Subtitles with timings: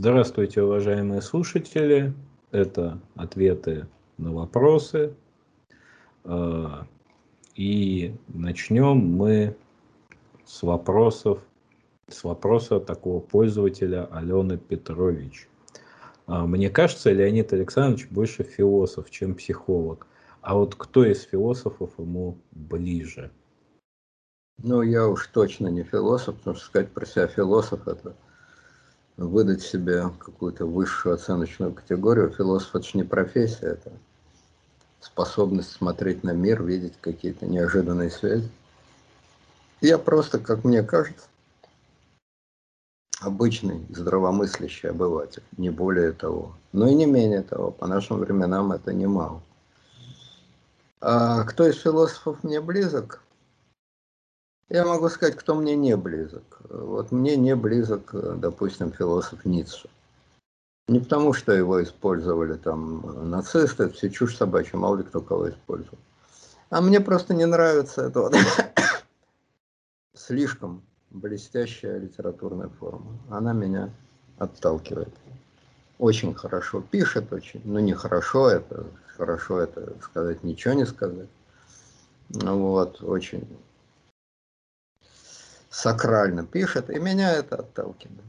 [0.00, 2.14] Здравствуйте, уважаемые слушатели.
[2.52, 5.12] Это ответы на вопросы.
[6.22, 6.86] А,
[7.56, 9.56] и начнем мы
[10.44, 11.40] с вопросов,
[12.06, 15.48] с вопроса такого пользователя Алены Петрович.
[16.26, 20.06] А, мне кажется, Леонид Александрович больше философ, чем психолог.
[20.42, 23.32] А вот кто из философов ему ближе?
[24.62, 28.14] Ну, я уж точно не философ, потому что сказать про себя философ– это
[29.18, 32.30] выдать себе какую-то высшую оценочную категорию.
[32.30, 33.92] Философ– это же не профессия, это
[35.00, 38.48] способность смотреть на мир, видеть какие-то неожиданные связи.
[39.80, 41.26] Я просто, как мне кажется,
[43.20, 46.56] обычный здравомыслящий обыватель, не более того.
[46.72, 49.42] Но и не менее того, по нашим временам это немало.
[51.00, 53.22] А кто из философов мне близок?
[54.70, 56.60] Я могу сказать, кто мне не близок.
[56.68, 59.88] Вот мне не близок, допустим, философ Ницше.
[60.88, 65.98] Не потому, что его использовали там нацисты, все чушь собачья, мало ли кто кого использовал.
[66.70, 68.34] А мне просто не нравится это вот
[70.14, 73.18] слишком блестящая литературная форма.
[73.30, 73.90] Она меня
[74.38, 75.14] отталкивает.
[75.98, 81.28] Очень хорошо пишет, очень, ну не хорошо, это хорошо, это сказать ничего не сказать.
[82.28, 83.48] Вот, очень
[85.70, 88.20] сакрально пишет, и меня это отталкивает.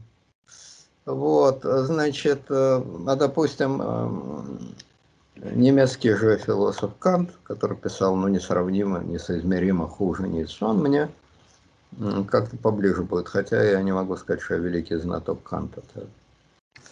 [1.06, 9.88] Вот, значит, э, а допустим, э, немецкий же философ Кант, который писал, ну, несравнимо, несоизмеримо
[9.88, 11.08] хуже Ницше, он мне
[12.28, 15.82] как-то поближе будет, хотя я не могу сказать, что я великий знаток Канта.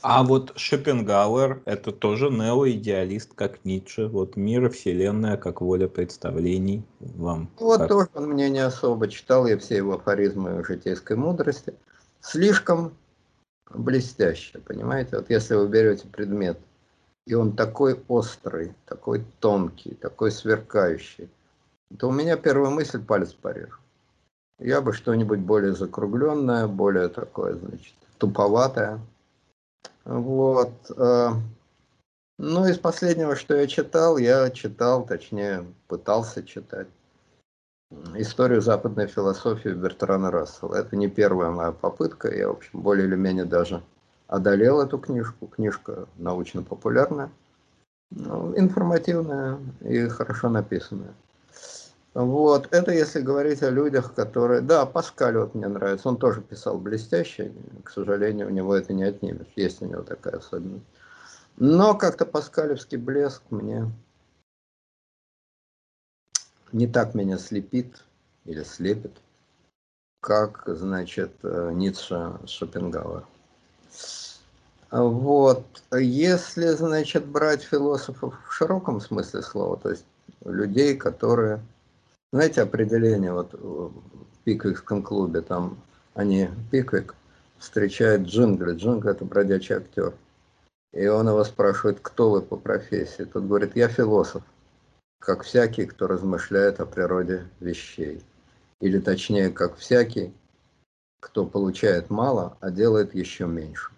[0.02, 4.06] А вот Шопенгауэр– это тоже неоидеалист, как Ницше.
[4.06, 7.48] Вот мир и вселенная, как воля представлений вам.
[7.58, 7.88] Вот как?
[7.88, 11.74] тоже он мне не особо читал, я все его афоризмы житейской мудрости.
[12.20, 12.92] Слишком
[13.74, 15.16] блестяще, понимаете?
[15.16, 16.58] Вот если вы берете предмет,
[17.26, 21.28] и он такой острый, такой тонкий, такой сверкающий,
[21.98, 23.76] то у меня первая мысль– палец порежу.
[24.58, 29.00] Я бы что-нибудь более закругленное, более такое, значит, туповатое–
[30.08, 30.72] вот.
[30.96, 31.32] Э,
[32.38, 36.88] ну, из последнего, что я читал, я читал, точнее, пытался читать
[38.14, 40.76] историю западной философии Бертрана Рассела.
[40.76, 43.82] Это не первая моя попытка, я, в общем, более или менее даже
[44.26, 45.46] одолел эту книжку.
[45.46, 47.30] Книжка научно-популярная,
[48.10, 51.12] ну, информативная и хорошо написанная.
[52.14, 54.60] Вот, это если говорить о людях, которые...
[54.60, 57.52] Да, Паскаль вот мне нравится, он тоже писал блестяще,
[57.84, 60.84] к сожалению, у него это не отнимешь, есть у него такая особенность.
[61.56, 63.90] Но как-то паскалевский блеск мне
[66.72, 68.04] не так меня слепит
[68.44, 69.12] или слепит,
[70.20, 73.24] как, значит, Ницше Шопенгауэр.
[74.90, 80.04] Вот, если, значит, брать философов в широком смысле слова, то есть
[80.44, 81.60] людей, которые
[82.32, 83.92] знаете, определение вот в
[84.44, 85.78] Пиквикском клубе, там
[86.14, 87.14] они, Пиквик,
[87.58, 88.74] встречает Джингли.
[88.74, 90.14] Джингли– это бродячий актер.
[90.92, 93.24] И он его спрашивает, кто вы по профессии.
[93.24, 94.42] Тот говорит, я философ,
[95.20, 98.22] как всякий, кто размышляет о природе вещей.
[98.80, 100.32] Или точнее, как всякий,
[101.20, 103.90] кто получает мало, а делает еще меньше.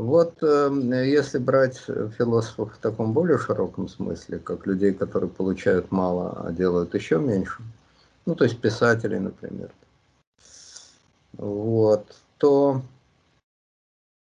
[0.00, 6.42] Вот эм, если брать философов в таком более широком смысле, как людей, которые получают мало,
[6.42, 7.62] а делают еще меньше,
[8.24, 9.70] ну то есть писателей, например,
[11.34, 12.80] вот, то,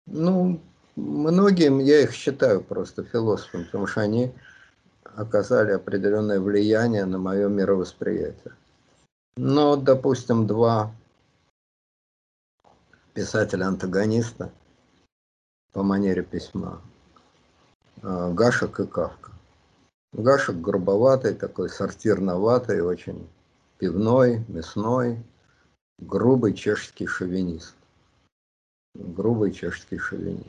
[0.08, 0.60] ну,
[0.96, 4.32] многим я их считаю просто философами, потому что они
[5.04, 8.54] оказали определенное влияние на мое мировосприятие.
[9.36, 10.92] Но, допустим, два
[13.14, 14.50] писателя-антагониста–
[15.72, 16.80] по манере письма.
[18.02, 19.32] А, Гашек и Кавка.
[20.12, 23.28] Гашек грубоватый, такой сортирноватый, очень
[23.78, 25.22] пивной, мясной,
[25.98, 27.74] грубый чешский шовинист.
[28.94, 30.46] Грубый чешский шовинист.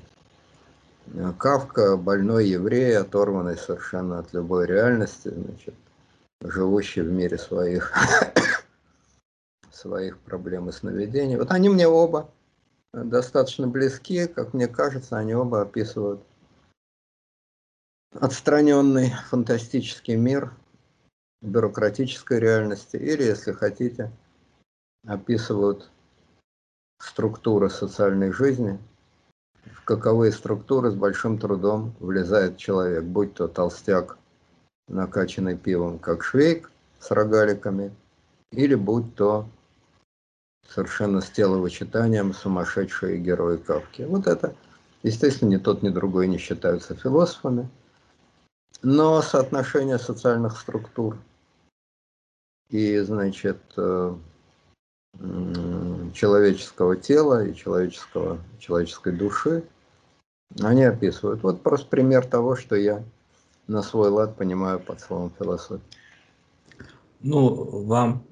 [1.15, 5.75] А Кавка больной еврей, оторванный совершенно от любой реальности, значит,
[6.41, 7.93] живущий в мире своих,
[9.71, 11.37] своих проблем и сновидений.
[11.37, 12.29] Вот они мне оба
[12.93, 16.21] достаточно близки, как мне кажется, они оба описывают
[18.13, 20.53] отстраненный фантастический мир
[21.41, 24.11] бюрократической реальности, или, если хотите,
[25.07, 25.89] описывают
[26.99, 28.77] структуры социальной жизни,
[29.63, 34.17] в каковые структуры с большим трудом влезает человек, будь то толстяк,
[34.87, 37.95] накачанный пивом, как швейк с рогаликами,
[38.51, 39.47] или будь то
[40.67, 44.03] совершенно с теловычитанием сумасшедшие герои Кавки.
[44.03, 44.55] Вот это,
[45.03, 47.69] естественно, ни тот, ни другой не считаются философами.
[48.81, 51.17] Но соотношение социальных структур
[52.69, 54.15] и, значит, э,
[56.13, 59.63] человеческого тела и человеческого, человеческой души,
[60.61, 61.43] они описывают.
[61.43, 63.03] Вот просто пример того, что я
[63.67, 65.83] на свой лад понимаю под словом философия.
[67.21, 68.23] Ну, вам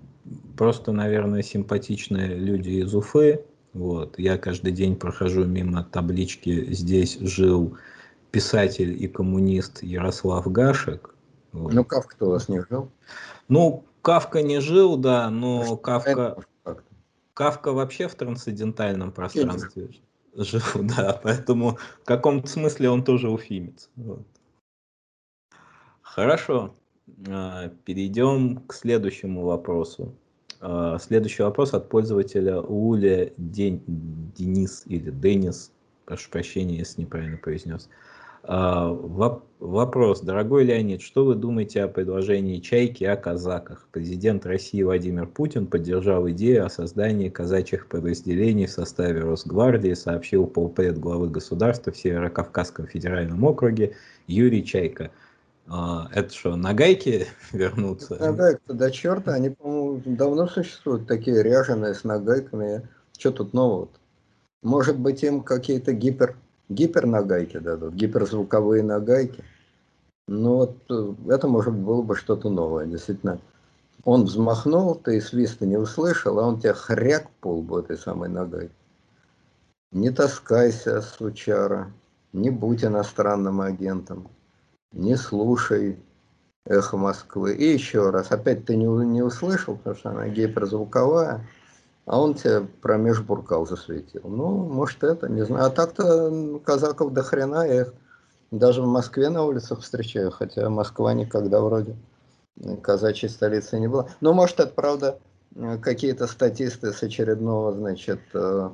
[0.57, 3.45] просто, наверное, симпатичные люди из Уфы.
[3.73, 4.17] Вот.
[4.17, 7.77] Я каждый день прохожу мимо таблички «Здесь жил
[8.31, 11.15] писатель и коммунист Ярослав Гашек».
[11.51, 11.73] Вот.
[11.73, 12.91] Ну, Кавка-то у вас не жил?
[13.47, 16.37] Ну, Кавка не жил, да, но Кавка...
[17.33, 19.89] Кавка вообще в трансцендентальном пространстве
[20.35, 20.61] жил,
[20.97, 23.89] да, поэтому в каком-то смысле он тоже уфимец.
[23.95, 24.27] Вот.
[26.01, 26.73] Хорошо,
[27.27, 30.15] а, перейдем к следующему вопросу.
[30.61, 33.81] А, следующий вопрос от пользователя Уля Ден...
[33.87, 35.71] Денис или Денис,
[36.05, 37.89] прошу прощения, если неправильно произнес.
[38.43, 38.89] А,
[39.59, 43.87] вопрос, дорогой Леонид, что вы думаете о предложении Чайки о казаках?
[43.91, 50.97] Президент России Владимир Путин поддержал идею о создании казачьих подразделений в составе Росгвардии, сообщил полпред
[50.99, 53.95] главы государства в Северо-Кавказском федеральном округе
[54.27, 55.11] Юрий Чайка.
[55.71, 58.15] А, это что, на гайке вернуться?
[58.15, 62.87] На гайку до черта, они, по-моему, давно существуют, такие ряженые с нагайками.
[63.17, 63.97] Что тут нового -то?
[64.63, 66.35] Может быть, им какие-то гипер,
[66.69, 69.43] гипер нагайки дадут, гиперзвуковые нагайки.
[70.27, 73.39] Ну вот, э, это, может, было бы что-то новое, действительно.
[74.05, 78.71] Он взмахнул, ты свиста не услышал, а он тебя хряк пол бы этой самой ногой.
[79.91, 81.91] Не таскайся, сучара,
[82.33, 84.29] не будь иностранным агентом
[84.91, 85.99] не слушай
[86.65, 87.55] эхо Москвы.
[87.55, 91.47] И еще раз, опять ты не, не услышал, потому что она гиперзвуковая,
[92.05, 94.21] а он тебе промеж буркал засветил.
[94.23, 95.65] Ну, может это, не знаю.
[95.65, 97.93] А так-то казаков до хрена, я их
[98.51, 101.95] даже в Москве на улицах встречаю, хотя Москва никогда вроде
[102.81, 104.09] казачьей столицей не была.
[104.21, 105.19] Но может это правда
[105.81, 108.69] какие-то статисты с очередного, значит, э,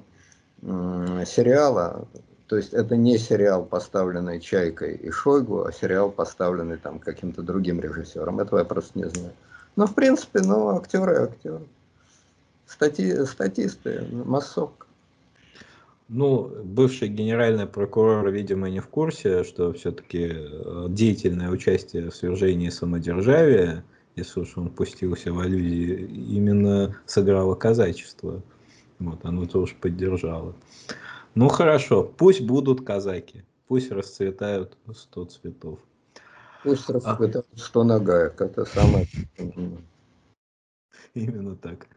[0.61, 2.07] сериала,
[2.47, 7.79] то есть это не сериал, поставленный Чайкой и Шойгу, а сериал, поставленный там каким-то другим
[7.79, 8.39] режиссером.
[8.39, 9.33] Этого я просто не знаю.
[9.75, 11.61] Но в принципе, ну, актеры актеры.
[12.67, 14.85] Стати, статисты, массовка.
[16.07, 22.69] Ну, бывший генеральный прокурор, видимо, не в курсе, что все-таки э, деятельное участие в свержении
[22.69, 23.83] самодержавия,
[24.15, 28.43] если уж он пустился в аллюзии, именно сыграло казачество.
[28.99, 30.53] Вот, оно тоже поддержало.
[31.35, 35.79] Ну хорошо, пусть будут казаки, пусть расцветают сто цветов.
[36.63, 36.93] Пусть а.
[36.93, 39.05] расцветают сто нагаек, это самое.
[41.13, 41.87] Именно так.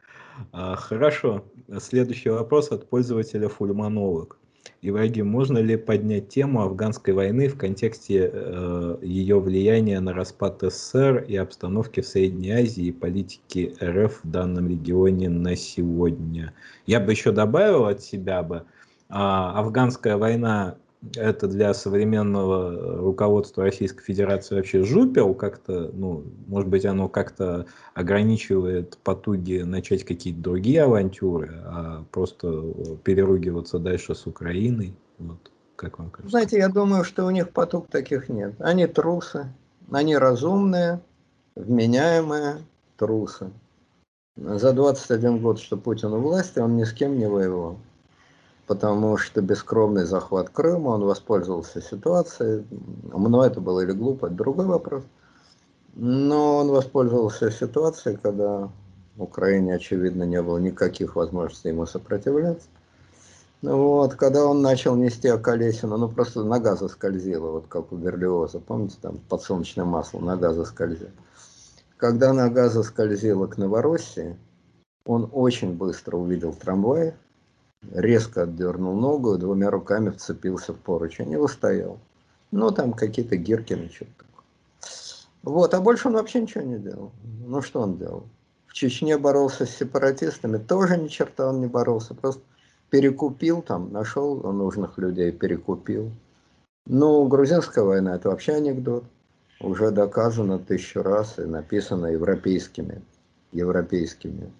[0.52, 1.44] А, хорошо.
[1.80, 4.38] Следующий вопрос от пользователя Фульманолог.
[4.82, 11.24] Иврагим, можно ли поднять тему афганской войны в контексте э, ее влияния на распад СССР
[11.26, 16.54] и обстановки в Средней Азии и политики РФ в данном регионе на сегодня?
[16.86, 18.66] Я бы еще добавил от себя бы,
[19.08, 20.76] а афганская война
[21.16, 28.98] это для современного руководства Российской Федерации вообще жупел как-то, ну, может быть, оно как-то ограничивает
[29.04, 32.64] потуги начать какие-то другие авантюры, а просто
[33.04, 34.94] переругиваться дальше с Украиной.
[35.18, 36.30] Вот, как вам кажется?
[36.30, 38.54] Знаете, я думаю, что у них потуг таких нет.
[38.58, 39.46] Они трусы,
[39.90, 41.00] они разумные,
[41.54, 42.58] вменяемые
[42.96, 43.50] трусы.
[44.36, 47.78] За 21 год, что Путин у власти, он ни с кем не воевал
[48.68, 52.64] потому что бескровный захват Крыма, он воспользовался ситуацией.
[53.02, 55.02] Мной это было или глупо, это другой вопрос.
[55.94, 58.70] Но он воспользовался ситуацией, когда
[59.16, 62.68] Украине, очевидно, не было никаких возможностей ему сопротивляться.
[63.62, 68.98] Вот, когда он начал нести Околесина, ну просто нога заскользила, вот как у Берлиоза, помните,
[69.00, 71.10] там подсолнечное масло, нога заскользила.
[71.96, 74.38] Когда нога заскользила к Новороссии,
[75.04, 77.14] он очень быстро увидел трамвай,
[77.92, 81.98] резко отдернул ногу двумя руками вцепился в поручень и устоял.
[82.50, 84.24] Ну, там какие-то Гиркины, что-то.
[85.42, 87.12] Вот, а больше он вообще ничего не делал.
[87.46, 88.24] Ну, что он делал?
[88.66, 92.42] В Чечне боролся с сепаратистами, тоже ни черта он не боролся, просто
[92.90, 96.10] перекупил там, нашел нужных людей, перекупил.
[96.86, 99.04] Ну, грузинская война, это вообще анекдот.
[99.60, 103.02] Уже доказано тысячу раз и написано европейскими,
[103.52, 104.52] европейскими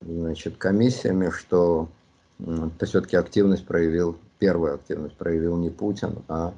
[0.00, 1.88] значит, комиссиями, что
[2.78, 6.54] то все-таки активность проявил, первую активность проявил не Путин, а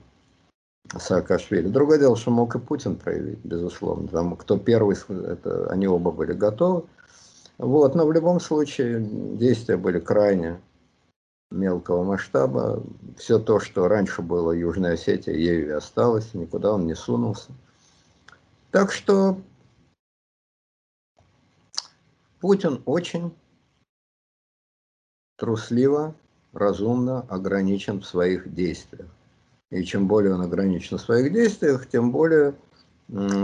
[0.96, 1.68] Саакашвили.
[1.68, 4.08] Другое дело, что мог и Путин проявить, безусловно.
[4.08, 6.84] Там, кто первый, это, они оба были готовы.
[7.58, 10.60] Вот, но в любом случае действия были крайне
[11.50, 12.82] мелкого масштаба.
[13.16, 17.52] Все то, что раньше было Южной Осетии, ею и осталось, никуда он не сунулся.
[18.70, 19.38] Так что
[22.40, 23.32] Путин очень
[25.42, 26.14] трусливо,
[26.52, 29.08] разумно ограничен в своих действиях.
[29.72, 32.54] И чем более он ограничен в своих действиях, тем более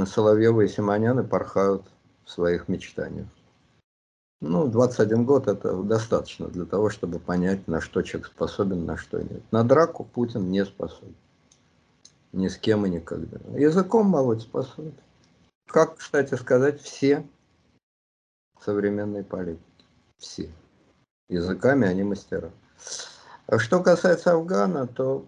[0.06, 1.82] Соловьевы и Симоняны порхают
[2.24, 3.26] в своих мечтаниях.
[4.40, 9.20] Ну, 21 год это достаточно для того, чтобы понять, на что человек способен, на что
[9.20, 9.42] нет.
[9.50, 11.16] На драку Путин не способен.
[12.32, 13.38] Ни с кем и никогда.
[13.58, 14.94] Языком молоть способен.
[15.66, 17.26] Как, кстати сказать, все
[18.60, 19.64] современные политики.
[20.18, 20.48] Все.
[21.28, 22.50] Языками они мастера.
[23.46, 25.26] А что касается Афгана, то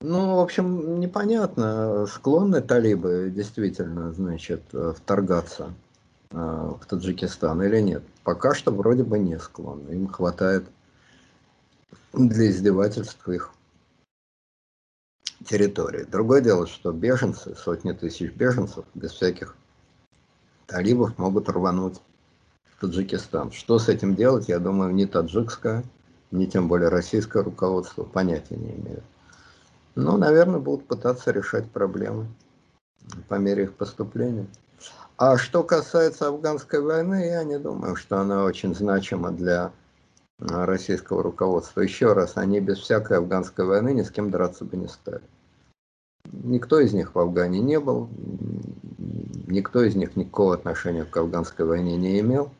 [0.00, 4.62] ну, в общем, непонятно, склонны талибы действительно, значит,
[4.96, 5.72] вторгаться
[6.32, 8.02] э, в Таджикистан или нет.
[8.24, 9.92] Пока что вроде бы не склонны.
[9.92, 10.64] Им хватает
[12.12, 13.52] для издевательств их
[15.44, 16.02] территории.
[16.02, 19.54] Другое дело, что беженцы, сотни тысяч беженцев, без всяких
[20.66, 22.00] талибов могут рвануть
[22.82, 23.52] Таджикистан.
[23.52, 25.84] Что с этим делать, я думаю, ни таджикское,
[26.32, 29.04] ни тем более российское руководство понятия не имеют.
[29.94, 32.26] Ну, наверное, будут пытаться решать проблемы
[33.28, 34.48] по мере их поступления.
[35.16, 39.70] А что касается афганской войны, я не думаю, что она очень значима для
[40.40, 41.82] а, российского руководства.
[41.82, 45.22] Еще раз, они без всякой афганской войны ни с кем драться бы не стали.
[46.32, 48.08] Никто из них в Афгане не был,
[49.46, 52.50] никто из них никакого отношения к афганской войне не имел,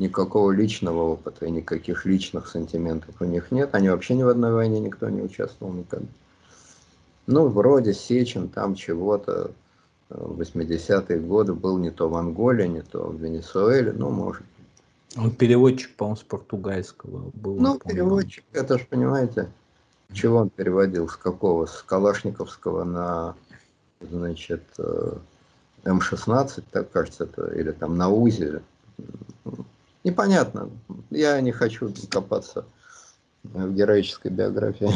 [0.00, 3.74] никакого личного опыта и никаких личных сантиментов у них нет.
[3.74, 6.08] Они вообще ни в одной войне никто не участвовал никогда.
[7.26, 9.52] Ну, вроде Сечин там чего-то
[10.08, 14.42] в 80-е годы был не то в Анголе, не то в Венесуэле, ну, может.
[15.16, 17.56] Он переводчик, по-моему, с португальского был.
[17.56, 19.50] Ну, переводчик, это же, понимаете,
[20.12, 21.66] чего он переводил, с какого?
[21.66, 23.34] С Калашниковского на,
[24.00, 25.12] значит, э,
[25.84, 28.62] М-16, так кажется, это, или там на УЗИ.
[30.04, 30.70] Непонятно.
[31.10, 32.64] Я не хочу копаться
[33.42, 34.90] в героической биографии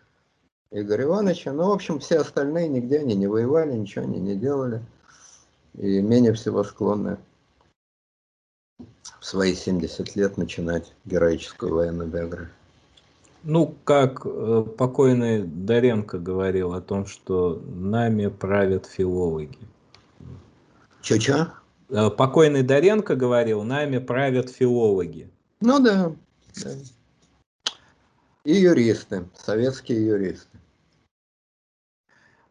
[0.70, 1.52] Игоря Ивановича.
[1.52, 4.82] Но, в общем, все остальные нигде они не воевали, ничего они не делали.
[5.74, 7.18] И менее всего склонны
[9.20, 12.50] в свои 70 лет начинать героическую военную биографию.
[13.44, 19.58] Ну, как э, покойный Доренко говорил о том, что нами правят филологи.
[21.02, 21.48] Че-че?
[21.92, 25.30] Э, покойный Доренко говорил, нами правят филологи.
[25.60, 26.12] Ну да,
[26.56, 26.70] да.
[28.44, 30.58] И юристы, советские юристы.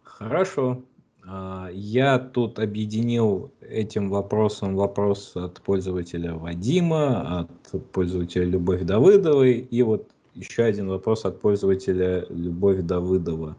[0.04, 0.84] Хорошо.
[1.28, 9.82] А, я тут объединил этим вопросом вопрос от пользователя Вадима, от пользователя Любовь Давыдовой и
[9.82, 13.58] вот еще один вопрос от пользователя Любовь Давыдова.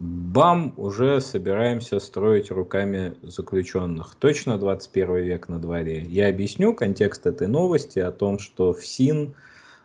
[0.00, 4.16] БАМ уже собираемся строить руками заключенных.
[4.18, 6.04] Точно 21 век на дворе.
[6.08, 9.34] Я объясню контекст этой новости о том, что ФСИН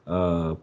[0.06, 0.58] а,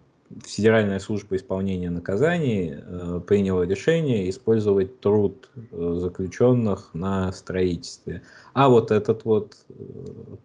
[0.45, 8.23] Федеральная служба исполнения наказаний э, приняла решение использовать труд э, заключенных на строительстве.
[8.55, 9.75] А вот этот вот э,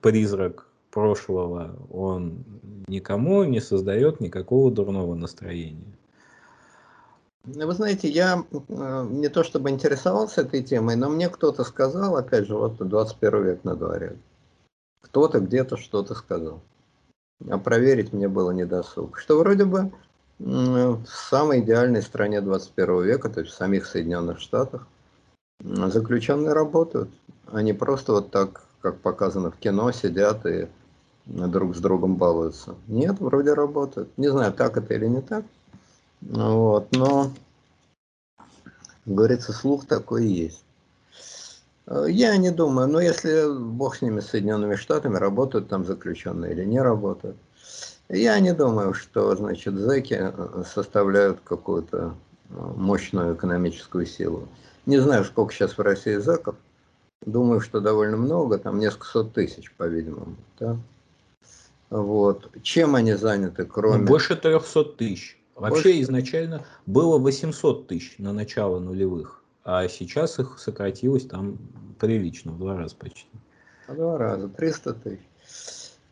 [0.01, 2.43] призрак прошлого, он
[2.87, 5.96] никому не создает никакого дурного настроения.
[7.47, 12.55] Вы знаете, я не то чтобы интересовался этой темой, но мне кто-то сказал, опять же,
[12.55, 14.17] вот 21 век на дворе.
[15.01, 16.61] Кто-то где-то что-то сказал
[17.49, 19.17] а проверить мне было не досуг.
[19.19, 19.91] Что вроде бы
[20.39, 24.87] в самой идеальной стране 21 века, то есть в самих Соединенных Штатах,
[25.59, 27.09] заключенные работают.
[27.51, 30.67] Они просто вот так, как показано в кино, сидят и
[31.25, 32.75] друг с другом балуются.
[32.87, 34.15] Нет, вроде работают.
[34.17, 35.43] Не знаю, так это или не так.
[36.21, 37.31] Вот, но,
[39.05, 40.63] говорится, слух такой есть.
[41.87, 46.63] Э, я не думаю, но если бог с ними, Соединенными Штатами, работают там заключенные или
[46.63, 47.37] не работают.
[48.09, 52.15] Я не думаю, что, значит, зэки э, составляют какую-то
[52.49, 54.47] э, мощную экономическую силу.
[54.85, 56.55] Не знаю, сколько сейчас в России зэков.
[57.25, 60.35] Думаю, что довольно много, там несколько сот тысяч, по-видимому.
[60.59, 60.77] Да?
[61.89, 62.49] Вот.
[62.61, 64.05] Чем они заняты, кроме...
[64.05, 65.36] Больше 300 тысяч.
[65.57, 66.01] Вообще Больше...
[66.01, 69.37] изначально было 800 тысяч на начало нулевых
[69.67, 71.57] а сейчас их сократилось там
[71.99, 73.27] прилично, в два раза почти.
[73.89, 75.19] В два раза, 300 тысяч.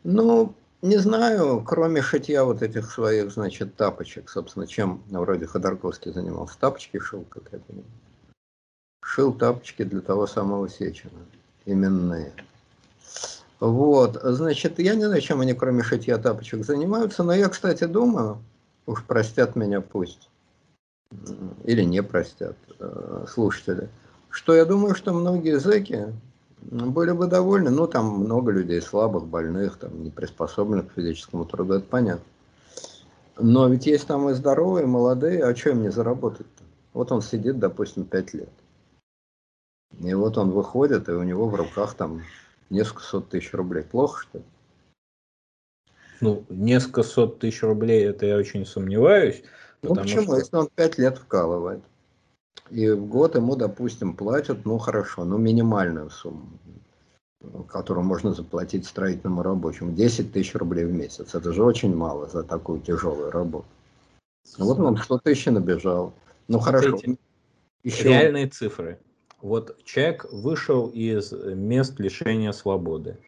[0.04, 6.58] Ну, не знаю, кроме шитья вот этих своих, значит, тапочек, собственно, чем вроде Ходорковский занимался.
[6.58, 7.88] Тапочки шил, как я понимаю.
[9.02, 11.24] Шил тапочки для того самого Сечина.
[11.64, 12.34] Именные.
[13.58, 18.38] Вот, значит, я не знаю, чем они кроме шитья тапочек занимаются, но я, кстати, думаю,
[18.86, 20.28] уж простят меня пусть,
[21.64, 23.88] или не простят э, слушатели,
[24.30, 26.12] что я думаю, что многие зэки
[26.60, 31.74] были бы довольны, ну, там много людей слабых, больных, там, не приспособленных к физическому труду,
[31.74, 32.24] это понятно.
[33.38, 36.64] Но ведь есть там и здоровые, и молодые, а что им не заработать-то?
[36.94, 38.48] Вот он сидит, допустим, 5 лет.
[40.00, 42.22] И вот он выходит, и у него в руках там
[42.70, 43.84] несколько сот тысяч рублей.
[43.84, 44.44] Плохо, что ли?
[46.20, 49.42] Ну, несколько сот тысяч рублей, это я очень сомневаюсь.
[49.82, 50.36] Ну почему, что...
[50.38, 51.82] если он пять лет вкалывает,
[52.70, 56.58] и в год ему, допустим, платят, ну хорошо, ну минимальную сумму,
[57.68, 61.34] которую можно заплатить строительному рабочему, 10 тысяч рублей в месяц.
[61.34, 63.66] Это же очень мало за такую тяжелую работу.
[64.58, 66.14] Вот он 100 тысяч набежал.
[66.48, 66.98] Ну хорошо.
[67.82, 68.08] Еще...
[68.08, 68.98] Реальные цифры.
[69.42, 73.18] Вот человек вышел из мест лишения свободы.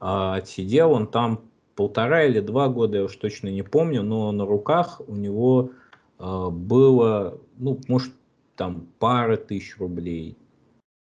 [0.00, 1.42] А отсидел он там
[1.78, 5.70] полтора или два года, я уж точно не помню, но на руках у него
[6.18, 8.12] э, было, ну, может,
[8.56, 10.36] там пара тысяч рублей.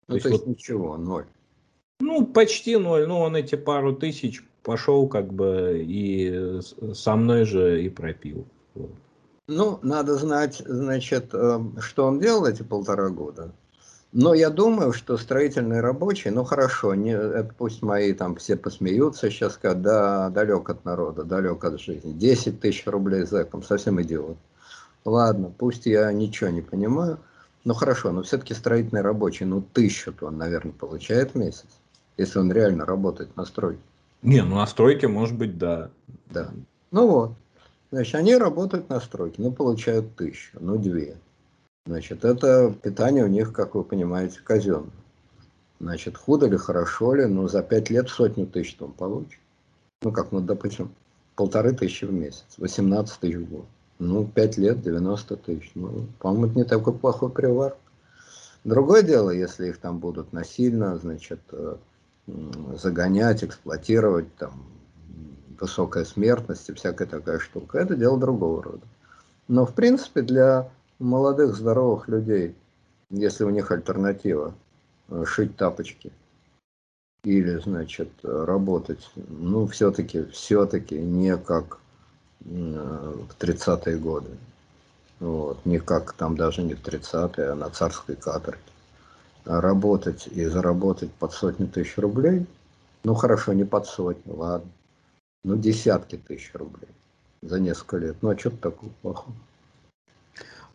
[0.07, 1.25] Ну, то, есть, то есть вот, ничего, ноль.
[1.99, 3.07] Ну, почти ноль.
[3.07, 6.59] Ну, он эти пару тысяч пошел как бы и
[6.93, 8.45] со мной же и пропил.
[8.75, 8.91] Вот.
[9.47, 13.51] Ну, надо знать, значит, э, что он делал эти полтора года.
[14.13, 19.29] Но я думаю, что строительные рабочие, ну хорошо, не, это пусть мои там все посмеются
[19.29, 22.13] сейчас, скажут, да, далек от народа, далек от жизни.
[22.13, 24.37] 10 тысяч рублей зэком, совсем идиот.
[25.03, 27.19] Ладно, пусть я ничего не понимаю,
[27.65, 31.67] но хорошо, но все-таки строительный рабочий, ну тысячу-то он, наверное, получает в месяц,
[32.15, 33.81] если он реально работает на стройке.
[34.21, 35.89] Не, ну на стройке может быть, да.
[36.29, 36.49] Да.
[36.91, 37.31] Ну вот,
[37.91, 41.17] значит, они работают на стройке, ну получают тысячу, ну две.
[41.87, 44.91] Значит, это питание у них, как вы понимаете, казенное.
[45.79, 49.39] Значит, худо ли, хорошо ли, но за пять лет сотню тысяч он получит.
[50.01, 50.91] Ну, как, ну, допустим,
[51.35, 53.65] полторы тысячи в месяц, 18 тысяч в год.
[53.99, 55.71] Ну, пять лет, 90 тысяч.
[55.75, 57.77] Ну, по-моему, это не такой плохой привар.
[58.65, 61.77] Другое дело, если их там будут насильно, значит, э,
[62.75, 64.65] загонять, эксплуатировать, там,
[65.57, 67.79] высокая смертность и всякая такая штука.
[67.79, 68.85] Это дело другого рода.
[69.47, 72.55] Но, в принципе, для молодых здоровых людей,
[73.09, 74.53] если у них альтернатива,
[75.09, 76.11] э, шить тапочки
[77.23, 81.79] или, значит, работать, ну, все-таки, все-таки не как
[82.39, 84.29] в 30-е годы.
[85.19, 88.61] Вот, не как там даже не в 30-е, а на царской каторге.
[89.45, 92.45] А работать и заработать под сотню тысяч рублей,
[93.03, 94.69] ну хорошо, не под сотню, ладно,
[95.43, 96.89] ну десятки тысяч рублей
[97.41, 98.17] за несколько лет.
[98.21, 99.37] Ну а что-то такое плохое.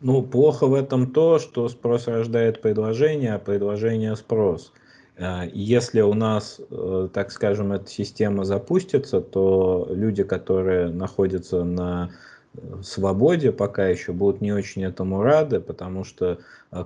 [0.03, 4.73] Ну, плохо в этом то, что спрос рождает предложение, а предложение спрос.
[5.15, 12.11] Э, если у нас, э, так скажем, эта система запустится, то люди, которые находятся на
[12.53, 16.39] э, свободе пока еще будут не очень этому рады, потому что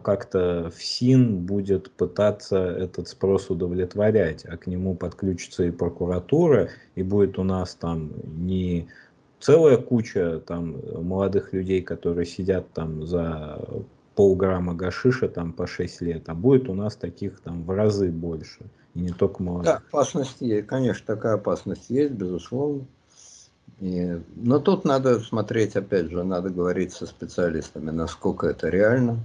[0.04, 7.40] как-то ФСИН будет пытаться этот спрос удовлетворять, а к нему подключится и прокуратура, и будет
[7.40, 8.90] у нас там не
[9.40, 13.60] целая куча там молодых людей, которые сидят там за
[14.16, 18.66] полграмма гашиша там по 6 лет, а будет у нас таких там в разы больше,
[18.96, 19.66] и не только молодых.
[19.66, 22.86] Да, опасность есть, конечно, такая опасность есть, безусловно.
[23.80, 29.20] И, но тут надо смотреть, опять же, надо говорить со специалистами, насколько это реально.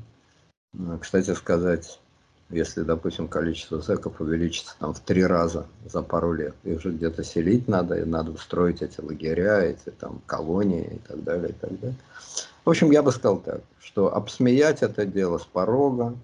[1.01, 2.01] Кстати сказать,
[2.53, 7.25] если, допустим, количество зэков увеличится там в три раза за пару лет, их же где-то
[7.25, 11.81] селить надо, и надо устроить эти лагеря, эти там колонии и так далее, и так
[11.81, 11.97] далее.
[12.65, 16.15] В общем, я бы сказал так, что обсмеять это дело с порога,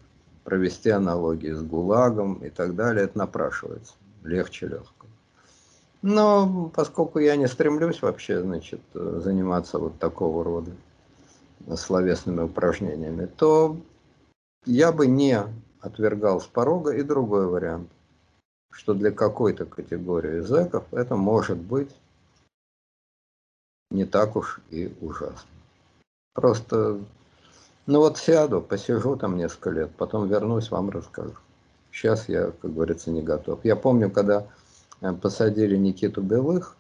[0.45, 3.95] провести аналогии с ГУЛАГом и так далее, это напрашивается.
[4.23, 5.07] Легче легко.
[6.03, 10.71] Но поскольку я не стремлюсь вообще, значит, заниматься вот такого рода
[11.77, 13.77] словесными упражнениями, то
[14.65, 15.43] я бы не
[15.81, 17.89] отвергал с порога и другой вариант,
[18.71, 21.95] что для какой-то категории зэков это может быть
[23.91, 25.49] не так уж и ужасно.
[26.35, 27.01] Просто,
[27.87, 31.35] ну вот сяду, посижу там несколько лет, потом вернусь, вам расскажу.
[31.91, 33.65] Сейчас я, как говорится, не готов.
[33.65, 34.47] Я помню, когда
[35.01, 36.77] э, посадили Никиту Белых,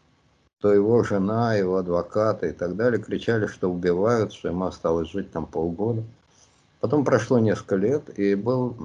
[0.61, 5.31] то его жена, его адвокаты и так далее кричали, что убивают, что ему осталось жить
[5.31, 6.03] там полгода.
[6.81, 8.77] Потом прошло несколько лет, и был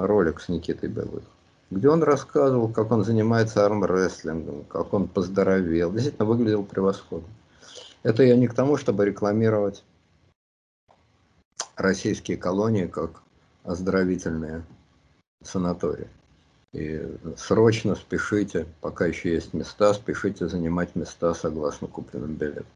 [0.00, 1.24] ролик с Никитой Белых,
[1.70, 5.92] где он рассказывал, как он занимается армрестлингом, как он поздоровел.
[5.92, 7.28] Действительно, выглядел превосходно.
[8.02, 9.84] Это я не к тому, чтобы рекламировать
[11.76, 13.22] российские колонии как
[13.64, 14.64] оздоровительные
[15.42, 16.08] санатории.
[16.72, 17.00] И
[17.36, 22.66] срочно спешите, пока еще есть места, спешите занимать места согласно купленным билетам.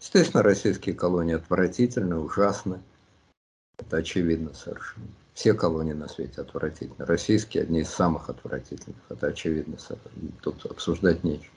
[0.00, 2.80] Естественно, российские колонии отвратительны, ужасны.
[3.78, 5.06] Это очевидно совершенно.
[5.34, 7.04] Все колонии на свете отвратительны.
[7.06, 8.98] Российские одни из самых отвратительных.
[9.08, 9.78] Это очевидно.
[10.42, 11.52] Тут обсуждать нечего.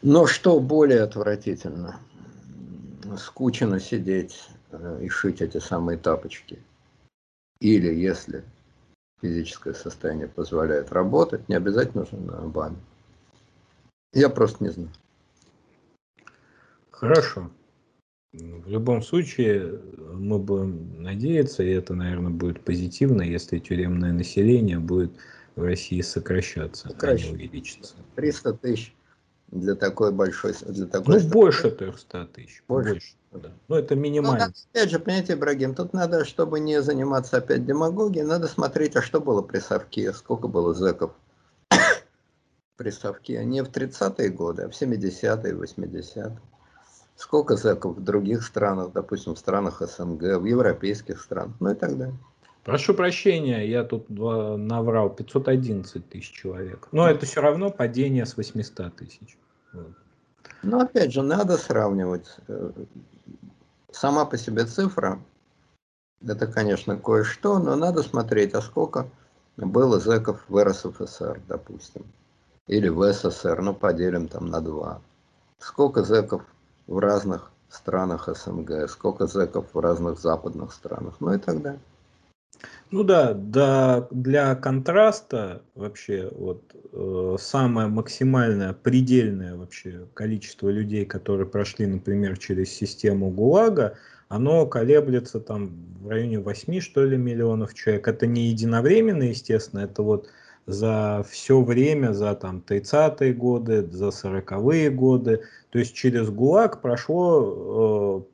[0.00, 2.00] Но что более отвратительно?
[3.18, 6.58] Скучно сидеть э, и шить эти самые тапочки.
[7.60, 8.44] Или, если
[9.20, 12.76] физическое состояние позволяет работать, не обязательно нужно на БАМе.
[14.12, 14.90] Я просто не знаю.
[16.90, 17.50] Хорошо.
[18.32, 19.80] В любом случае,
[20.12, 25.12] мы будем надеяться, и это, наверное, будет позитивно, если тюремное население будет
[25.56, 27.24] в России сокращаться, Сокращ...
[27.24, 27.94] а не увеличиться.
[28.16, 28.94] 300 тысяч
[29.48, 30.52] для такой большой...
[30.66, 31.32] Для такой ну, страны.
[31.32, 32.62] больше 300 тысяч.
[32.68, 32.92] Больше.
[32.92, 33.52] больше да.
[33.68, 34.48] Ну, это минимально.
[34.48, 39.02] Ну, опять же, понимаете, Ибрагим, тут надо, чтобы не заниматься опять демагогией, надо смотреть, а
[39.02, 41.12] что было при Совке, сколько было зэков
[42.76, 43.42] при Совке.
[43.44, 46.38] Не в 30-е годы, а в 70-е, 80-е.
[47.18, 51.98] Сколько зэков в других странах, допустим, в странах СНГ, в европейских странах, ну и так
[51.98, 52.16] далее.
[52.62, 56.86] Прошу прощения, я тут наврал, 511 тысяч человек.
[56.92, 59.36] Но это все равно падение с 800 тысяч.
[59.72, 59.90] Вот.
[60.62, 62.36] Но опять же, надо сравнивать.
[62.46, 62.70] Э,
[63.90, 65.18] сама по себе цифра,
[66.24, 69.08] это, конечно, кое-что, но надо смотреть, а сколько
[69.56, 72.06] было зэков в РСФСР, допустим,
[72.68, 75.00] или в СССР, ну, поделим там на два.
[75.58, 76.42] Сколько зэков
[76.88, 81.80] в разных странах СНГ, сколько зэков в разных западных странах, ну и так далее.
[82.90, 91.46] Ну да, да, для контраста вообще вот э, самое максимальное, предельное вообще количество людей, которые
[91.46, 93.94] прошли, например, через систему ГУЛАГа,
[94.28, 95.70] оно колеблется там
[96.00, 98.08] в районе 8 что ли миллионов человек.
[98.08, 100.28] Это не единовременно, естественно, это вот
[100.68, 105.42] за все время, за там 30-е годы, за 40-е годы.
[105.70, 108.26] То есть через ГУЛАГ прошло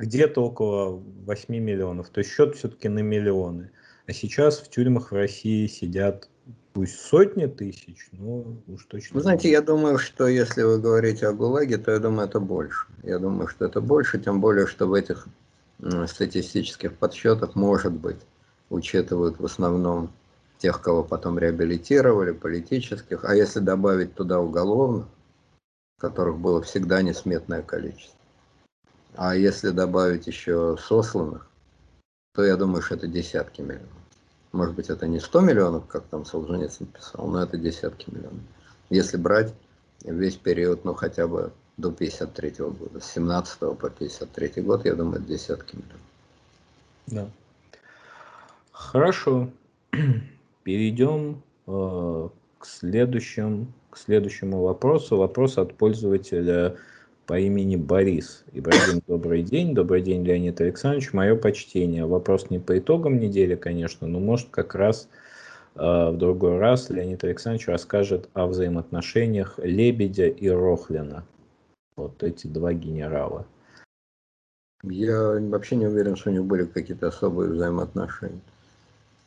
[0.00, 2.10] э, где-то около 8 миллионов.
[2.10, 3.70] То есть счет все-таки на миллионы.
[4.08, 6.28] А сейчас в тюрьмах в России сидят
[6.72, 9.14] пусть сотни тысяч, но уж точно.
[9.14, 12.86] Вы знаете, я думаю, что если вы говорите о ГУЛАГе, то я думаю, это больше.
[13.04, 15.28] Я думаю, что это больше, тем более, что в этих
[16.06, 18.18] статистических подсчетах, может быть,
[18.70, 20.10] учитывают в основном
[20.60, 25.06] тех, кого потом реабилитировали, политических, а если добавить туда уголовных,
[25.98, 28.18] которых было всегда несметное количество,
[29.16, 31.48] а если добавить еще сосланных,
[32.34, 33.88] то я думаю, что это десятки миллионов.
[34.52, 38.42] Может быть, это не 100 миллионов, как там Солженицын писал, но это десятки миллионов.
[38.90, 39.54] Если брать
[40.04, 44.94] весь период, ну хотя бы до 53 -го года, с 17 по 53 год, я
[44.94, 46.00] думаю, это десятки миллионов.
[47.06, 47.30] Да.
[48.72, 49.50] Хорошо.
[50.62, 55.16] Перейдем э, к, следующему, к следующему вопросу.
[55.16, 56.76] Вопрос от пользователя
[57.26, 58.44] по имени Борис.
[58.52, 59.74] Ибрагим, добрый день.
[59.74, 61.12] Добрый день, Леонид Александрович.
[61.14, 62.04] Мое почтение.
[62.04, 65.08] Вопрос не по итогам недели, конечно, но может как раз
[65.76, 71.24] э, в другой раз Леонид Александрович расскажет о взаимоотношениях Лебедя и Рохлина.
[71.96, 73.46] Вот эти два генерала.
[74.82, 78.40] Я вообще не уверен, что у них были какие-то особые взаимоотношения.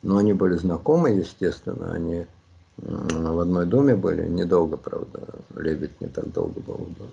[0.04, 2.26] Но они были знакомы, естественно, они
[2.76, 5.20] в одной доме были, недолго, правда,
[5.56, 7.10] Лебедь не так долго был в доме.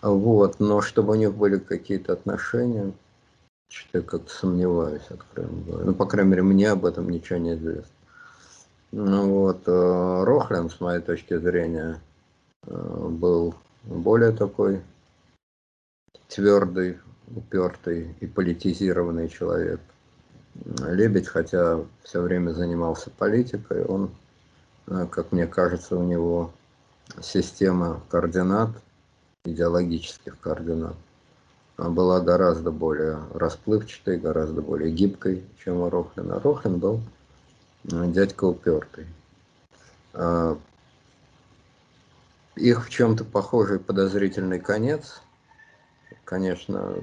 [0.00, 2.92] Вот, но чтобы у них были какие-то отношения,
[3.68, 5.84] что-то я как-то сомневаюсь, откровенно говоря.
[5.84, 7.90] Ну, по крайней мере, мне об этом ничего не известно.
[8.92, 12.00] Ну вот, э, Рохлин, с моей точки зрения,
[12.66, 14.80] э, был более такой
[16.28, 16.98] твердый,
[17.34, 19.80] упертый и политизированный человек.
[20.54, 24.10] Лебедь, хотя все время занимался политикой, он,
[24.86, 26.52] э, как мне кажется, у него
[27.20, 28.70] система координат,
[29.44, 30.96] идеологических координат,
[31.76, 36.38] была гораздо более расплывчатой, гораздо более гибкой, чем у Рохлина.
[36.38, 37.00] Рохлин был
[37.90, 39.06] э, дядька упертый.
[40.12, 40.56] А,
[42.54, 45.20] их в чем-то похожий подозрительный конец,
[46.24, 46.94] конечно,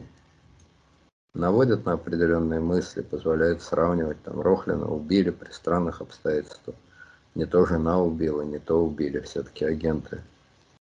[1.34, 4.22] наводят на определенные мысли, позволяют сравнивать.
[4.24, 6.76] Там Рохлина убили при странных обстоятельствах.
[7.36, 10.22] Не то жена убила, не то убили все-таки агенты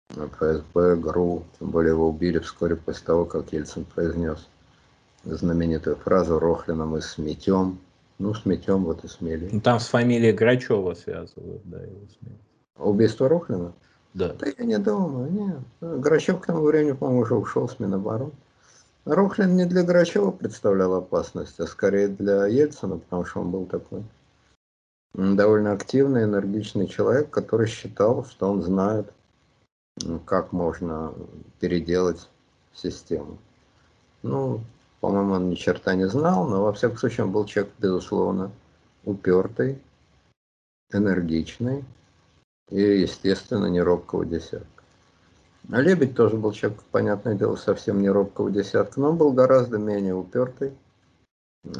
[0.09, 1.43] ФСБ, ГРУ.
[1.59, 4.47] Тем более его убили вскоре после того, как Ельцин произнес
[5.23, 7.79] знаменитую фразу «Рохлина мы сметем».
[8.17, 9.49] Ну, сметем, вот и смели.
[9.51, 12.39] Ну, там с фамилией Грачева связывают, да, его смерть.
[12.77, 13.73] Убийство Рохлина?
[14.13, 14.33] Да.
[14.39, 15.57] Да я не думаю, нет.
[15.81, 18.31] Грачев к тому времени, по-моему, уже ушел с Минобороны.
[19.05, 24.03] Рохлин не для Грачева представлял опасность, а скорее для Ельцина, потому что он был такой
[25.13, 29.11] довольно активный, энергичный человек, который считал, что он знает,
[30.25, 31.13] как можно
[31.59, 32.29] переделать
[32.73, 33.37] систему.
[34.23, 34.61] Ну,
[34.99, 38.51] по-моему, он ни черта не знал, но во всяком случае он был человек, безусловно,
[39.05, 39.81] упертый,
[40.91, 41.85] энергичный
[42.69, 44.74] и, естественно, не робкого десятка.
[45.71, 49.77] А Лебедь тоже был человек, понятное дело, совсем не робкого десятка, но он был гораздо
[49.77, 50.73] менее упертый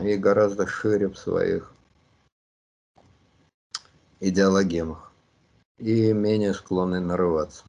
[0.01, 1.71] и гораздо шире в своих
[4.19, 5.11] идеологемах
[5.77, 7.65] и менее склонный нарываться.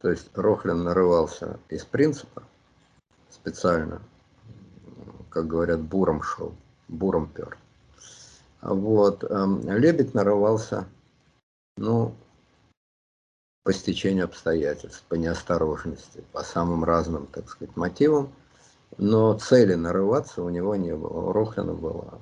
[0.00, 2.42] То есть Рохлин нарывался из принципа
[3.30, 4.02] специально,
[5.30, 6.54] как говорят, буром шел,
[6.88, 7.56] буром пер.
[8.60, 9.24] Вот.
[9.24, 10.86] Эм, Лебедь нарывался,
[11.76, 12.14] ну,
[13.64, 18.30] по стечению обстоятельств, по неосторожности, по самым разным, так сказать, мотивам.
[18.98, 21.30] Но цели нарываться у него не было.
[21.30, 22.18] У Рохлина была.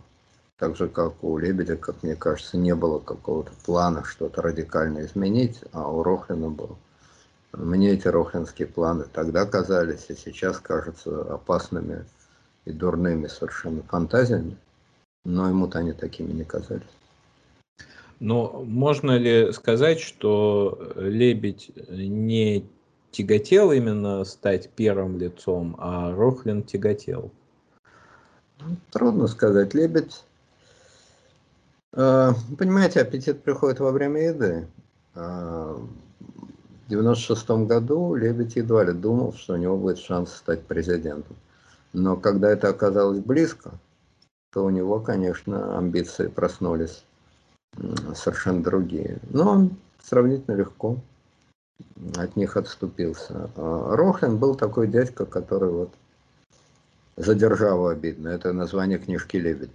[0.57, 5.61] Так же, как у Лебедя, как мне кажется, не было какого-то плана что-то радикально изменить,
[5.73, 6.79] а у Рохлина был.
[7.53, 12.07] Мне эти рохлинские планы тогда казались, и сейчас кажутся опасными
[12.65, 14.57] и дурными совершенно фантазиями,
[15.25, 16.87] но ему-то они такими не казались.
[18.23, 22.65] Но можно ли сказать, что Лебедь не
[23.11, 27.33] тяготел именно стать первым лицом, а Рохлин тяготел?
[28.93, 29.75] Трудно сказать.
[29.75, 30.23] Лебедь,
[31.95, 34.69] э, понимаете, аппетит приходит во время еды.
[35.17, 35.77] Э,
[36.87, 41.35] в 96 году Лебедь едва ли думал, что у него будет шанс стать президентом.
[41.93, 43.73] Но когда это оказалось близко,
[44.53, 47.05] то у него, конечно, амбиции проснулись
[48.15, 49.19] совершенно другие.
[49.31, 49.69] Но
[50.03, 50.99] сравнительно легко
[52.17, 53.51] от них отступился.
[53.57, 55.91] А Рохлин был такой дядька, который вот
[57.17, 58.29] «За державу обидно».
[58.29, 59.73] Это название книжки Лебедя.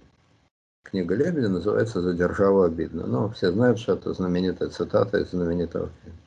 [0.84, 3.06] Книга Лебедя называется «За державу обидно».
[3.06, 6.18] Ну, все знают, что это знаменитая цитата из знаменитого фильма.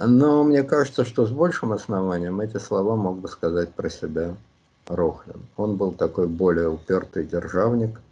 [0.00, 4.36] Но мне кажется, что с большим основанием эти слова мог бы сказать про себя
[4.86, 5.40] Рохлин.
[5.56, 8.00] Он был такой более упертый державник–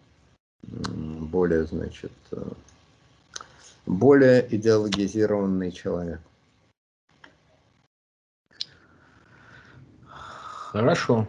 [0.63, 2.43] более, значит, э,
[3.87, 6.21] более идеологизированный человек.
[10.07, 11.29] Хорошо.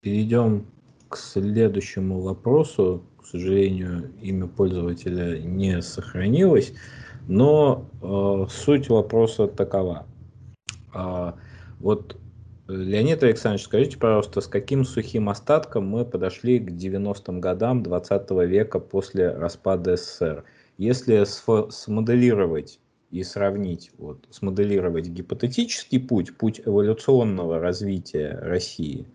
[0.00, 0.66] Перейдем
[1.08, 3.04] к следующему вопросу.
[3.20, 6.74] К сожалению, имя пользователя не сохранилось,
[7.26, 10.06] но э, суть вопроса такова.
[10.94, 11.32] Э,
[11.80, 12.18] вот
[12.66, 18.78] Леонид Александрович, скажите, пожалуйста, с каким сухим остатком мы подошли к 90-м годам 20 века
[18.78, 20.44] после распада СССР?
[20.78, 21.24] Если
[21.70, 29.06] смоделировать и сравнить, вот, смоделировать гипотетический путь, путь эволюционного развития России,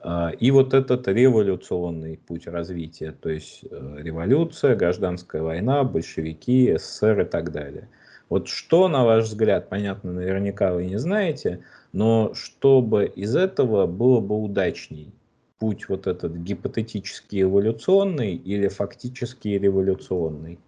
[0.00, 7.22] а, и вот этот революционный путь развития, то есть э, революция, гражданская война, большевики, СССР
[7.22, 7.88] и так далее.
[8.32, 14.20] Вот что, на ваш взгляд, понятно, наверняка вы не знаете, но чтобы из этого было
[14.20, 15.12] бы удачней,
[15.58, 20.58] путь вот этот гипотетически эволюционный или фактически революционный?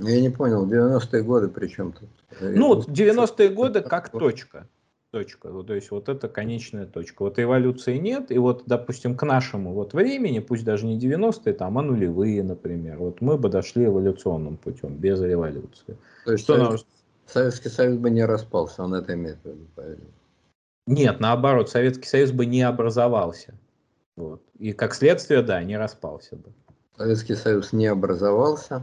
[0.00, 2.08] Я не понял, 90-е годы при чем тут?
[2.40, 4.66] Ну, 90-е годы как точка.
[5.10, 5.48] Точка.
[5.48, 7.22] То есть вот это конечная точка.
[7.22, 11.78] Вот эволюции нет, и вот, допустим, к нашему вот времени, пусть даже не 90-е, там,
[11.78, 15.96] а нулевые, например, вот мы бы дошли эволюционным путем, без революции.
[16.26, 16.70] То есть Что Совет...
[16.70, 16.78] нам...
[17.26, 20.04] Советский Союз бы не распался, он это имеет в виду, правильно?
[20.86, 23.54] Нет, наоборот, Советский Союз бы не образовался.
[24.16, 24.42] Вот.
[24.58, 26.52] И как следствие, да, не распался бы.
[26.96, 28.82] Советский Союз не образовался.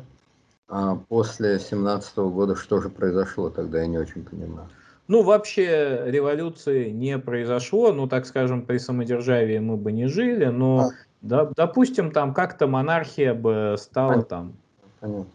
[0.68, 4.70] А после 17 года что же произошло тогда, я не очень понимаю.
[5.08, 10.80] Ну, вообще революции не произошло, ну, так скажем, при самодержавии мы бы не жили, но,
[10.80, 10.90] а.
[11.22, 14.30] да, допустим, там как-то монархия бы стала Понятно.
[14.30, 14.54] там.
[15.00, 15.26] Понятно.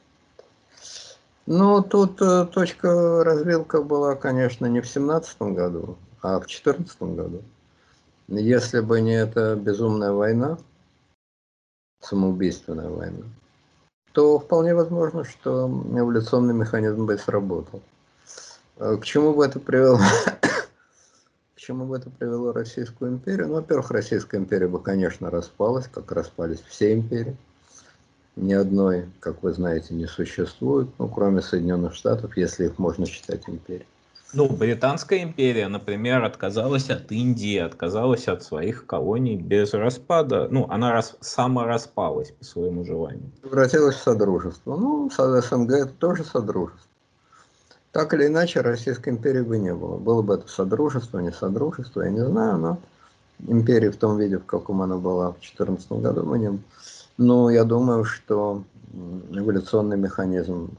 [1.46, 7.42] Ну, тут э, точка развилка была, конечно, не в 17 году, а в 2014 году,
[8.28, 10.58] если бы не эта безумная война,
[12.00, 13.24] самоубийственная война,
[14.12, 17.82] то вполне возможно, что эволюционный механизм бы сработал.
[18.80, 19.98] А к чему бы это привело?
[21.54, 23.48] К чему бы это привело Российскую империю?
[23.48, 27.36] Ну, во-первых, Российская империя бы, конечно, распалась, как распались все империи.
[28.36, 33.46] Ни одной, как вы знаете, не существует, ну, кроме Соединенных Штатов, если их можно считать
[33.46, 33.86] империей.
[34.32, 40.48] Ну, Британская империя, например, отказалась от Индии, отказалась от своих колоний без распада.
[40.50, 43.30] Ну, она рас, самораспалась по своему желанию.
[43.42, 44.76] Превратилась в Содружество.
[44.76, 46.89] Ну, СНГ это тоже Содружество.
[47.92, 49.96] Так или иначе, Российской империи бы не было.
[49.96, 52.78] Было бы это Содружество, не Содружество, я не знаю, но
[53.48, 56.58] империи в том виде, в каком она была в 2014 году, мы не,
[57.16, 58.62] Но я думаю, что
[59.32, 60.70] эволюционный механизм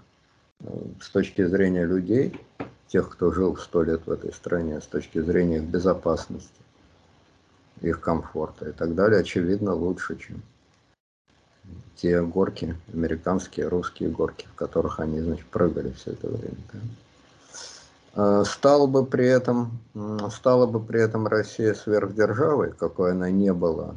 [0.62, 0.68] э,
[1.02, 2.40] с точки зрения людей,
[2.88, 6.62] тех, кто жил сто лет в этой стране, с точки зрения их безопасности,
[7.82, 10.42] их комфорта и так далее, очевидно, лучше, чем
[11.96, 16.58] те горки, американские, русские горки, в которых они, значит, прыгали все это время.
[16.74, 16.80] Да?
[18.14, 19.80] А, стала бы при этом,
[20.32, 23.96] стала бы при этом Россия сверхдержавой, какой она не была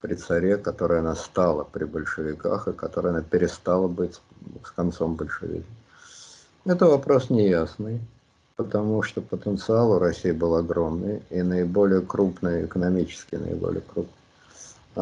[0.00, 4.20] при царе, которой она стала при большевиках, и которой она перестала быть
[4.64, 5.64] с концом большевизма.
[6.64, 8.00] Это вопрос неясный,
[8.56, 14.12] потому что потенциал у России был огромный, и наиболее крупный, экономически наиболее крупный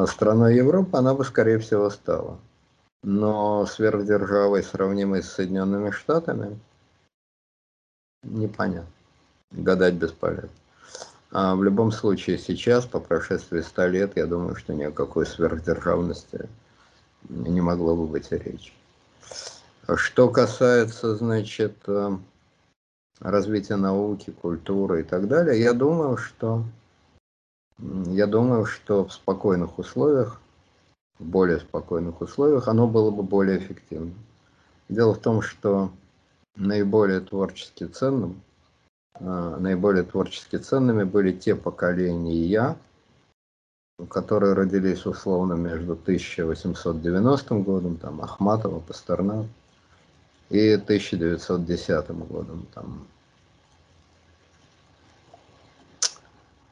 [0.06, 2.38] страной Европы она бы, скорее всего, стала.
[3.02, 6.58] Но сверхдержавой, сравнимой с Соединенными Штатами,
[8.22, 8.90] непонятно.
[9.52, 10.48] Гадать бесполезно.
[11.30, 15.26] А в любом случае сейчас, по прошествии ста лет, я думаю, что ни о какой
[15.26, 16.48] сверхдержавности
[17.28, 18.72] не могло бы быть речи.
[19.96, 22.16] Что касается, значит, э,
[23.20, 26.64] развития науки, культуры и так далее, я думаю, что
[27.78, 30.40] я думаю, что в спокойных условиях,
[31.18, 34.14] в более спокойных условиях, оно было бы более эффективным.
[34.88, 35.90] Дело в том, что
[36.56, 38.42] наиболее творчески ценным,
[39.14, 42.76] а, наиболее творчески ценными были те поколения,
[44.08, 49.46] которые родились условно между 1890 годом, там Ахматова, Пастернак,
[50.50, 53.06] и 1910 годом, там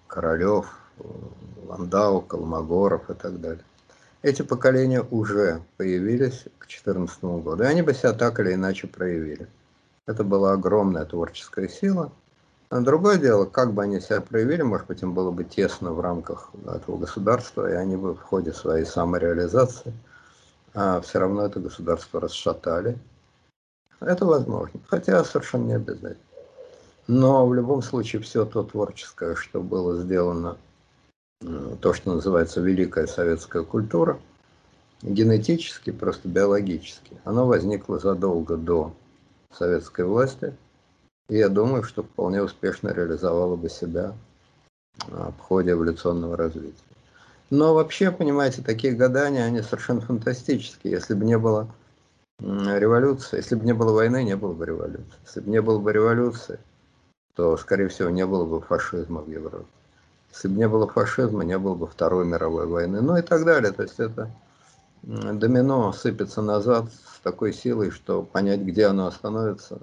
[0.07, 0.82] Королев,
[1.69, 3.65] Ландау, Колмогоров и так далее.
[4.23, 9.49] Эти поколения уже появились к 2014 году, и они бы себя так или иначе проявили.
[10.07, 12.13] Это была огромная творческая сила.
[12.71, 16.01] Но другое дело, как бы они себя проявили, может быть, им было бы тесно в
[16.01, 19.93] рамках этого государства, и они бы в ходе своей самореализации
[20.75, 22.99] а все равно это государство расшатали.
[24.01, 26.17] Это возможно, хотя совершенно не обязательно.
[27.07, 30.57] Но в любом случае все то творческое, что было сделано
[31.81, 34.19] то, что называется великая советская культура,
[35.03, 38.95] генетически, просто биологически, оно возникло задолго до
[39.53, 40.55] советской власти,
[41.29, 44.15] и я думаю, что вполне успешно реализовало бы себя
[44.99, 46.77] в ходе эволюционного развития.
[47.51, 50.95] Но вообще, понимаете, такие гадания, они совершенно фантастические.
[50.95, 51.69] Если бы не было
[52.39, 55.19] революции, если бы не было войны, не было бы революции.
[55.27, 56.59] Если бы не было бы революции,
[57.35, 59.67] то, скорее всего, не было бы фашизма в Европе.
[60.33, 63.71] Если бы не было фашизма, не было бы Второй мировой войны, ну и так далее.
[63.73, 64.31] То есть это
[65.03, 69.81] домино сыпется назад с такой силой, что понять, где оно остановится,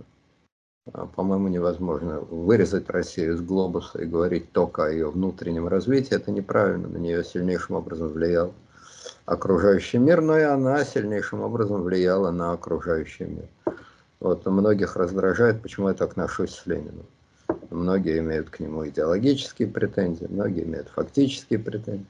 [0.91, 2.19] а, по-моему, невозможно.
[2.19, 7.23] Вырезать Россию из глобуса и говорить только о ее внутреннем развитии, это неправильно, на нее
[7.23, 8.53] сильнейшим образом влиял
[9.25, 13.47] окружающий мир, но и она сильнейшим образом влияла на окружающий мир.
[14.19, 17.05] Вот многих раздражает, почему я так отношусь с Лениным.
[17.69, 22.05] Многие имеют к нему идеологические претензии, многие имеют фактические претензии.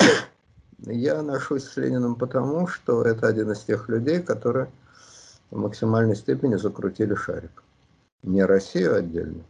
[0.78, 4.70] Я ношусь с Лениным потому, что это один из тех людей, которые
[5.50, 7.62] в максимальной степени закрутили шарик.
[8.24, 9.44] Не Россию отдельно,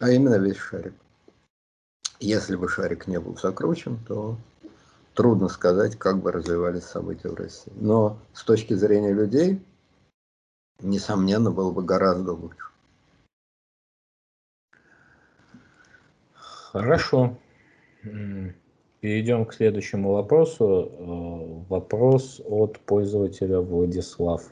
[0.00, 0.94] а именно весь шарик.
[2.18, 4.36] Если бы шарик не был закручен, то
[5.14, 7.72] трудно сказать, как бы развивались события в России.
[7.76, 9.64] Но с точки зрения людей,
[10.80, 12.73] несомненно, было бы гораздо лучше.
[16.74, 17.36] Хорошо.
[19.00, 20.90] Перейдем к следующему вопросу.
[20.90, 24.42] Э, вопрос от пользователя Владислав.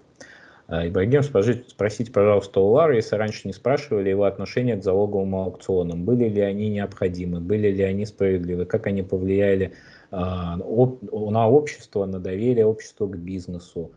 [0.68, 6.04] Э, Ибрагим, спросите, пожалуйста, у Лары, если раньше не спрашивали его отношения к залоговым аукционам,
[6.04, 9.72] были ли они необходимы, были ли они справедливы, как они повлияли
[10.12, 13.90] э, на общество, на доверие общества к бизнесу,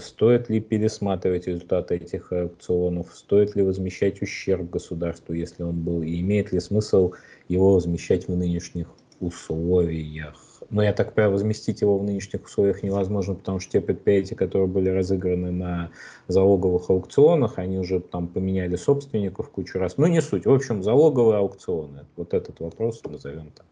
[0.00, 3.14] стоит ли пересматривать результаты этих аукционов?
[3.14, 6.02] Стоит ли возмещать ущерб государству, если он был?
[6.02, 7.12] И имеет ли смысл
[7.48, 8.88] его возмещать в нынешних
[9.20, 10.36] условиях?
[10.70, 14.68] Но я так понимаю, возместить его в нынешних условиях невозможно, потому что те предприятия, которые
[14.68, 15.90] были разыграны на
[16.28, 19.98] залоговых аукционах, они уже там поменяли собственников кучу раз.
[19.98, 20.46] Ну, не суть.
[20.46, 22.06] В общем, залоговые аукционы.
[22.16, 23.66] Вот этот вопрос назовем так.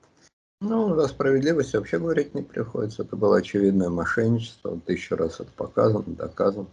[0.61, 3.03] Ну, за справедливость вообще говорить не приходится.
[3.03, 4.79] Это было очевидное мошенничество.
[4.85, 6.67] Тысячу раз это показано, доказано.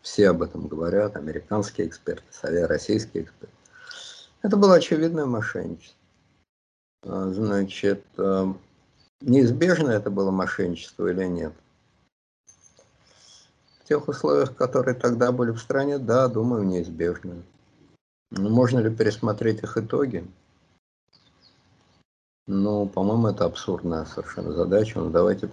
[0.00, 2.24] Все об этом говорят, американские эксперты,
[2.66, 3.54] российские эксперты.
[4.40, 5.98] Это было очевидное мошенничество.
[7.02, 8.54] А, значит, а,
[9.20, 11.52] неизбежно это было мошенничество или нет?
[13.80, 17.42] В тех условиях, которые тогда были в стране, да, думаю, неизбежно.
[18.30, 20.26] Но можно ли пересмотреть их итоги?
[22.52, 24.98] Ну, по-моему, это абсурдная совершенно задача.
[24.98, 25.48] Ну, давайте,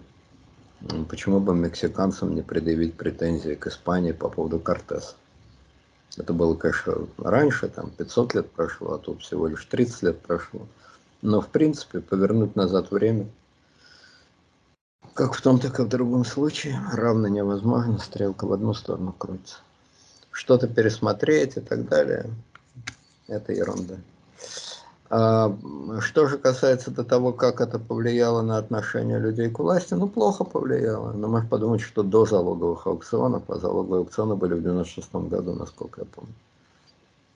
[1.08, 5.14] почему бы мексиканцам не предъявить претензии к Испании по поводу Кортеса?
[6.18, 10.62] Это было, конечно, раньше, там 500 лет прошло, а тут всего лишь 30 лет прошло.
[11.22, 13.28] Но, в принципе, повернуть назад время,
[15.14, 19.58] как в том, так и в другом случае, равно невозможно, стрелка в одну сторону крутится.
[20.32, 22.32] Что-то пересмотреть и так далее,
[23.28, 23.98] это ерунда.
[25.10, 25.58] А,
[26.02, 30.44] что же касается до того, как это повлияло на отношение людей к власти, ну, плохо
[30.44, 31.14] повлияло.
[31.14, 36.02] Но можно подумать, что до залоговых аукционов, а залоговые аукционы были в 96 году, насколько
[36.02, 36.34] я помню.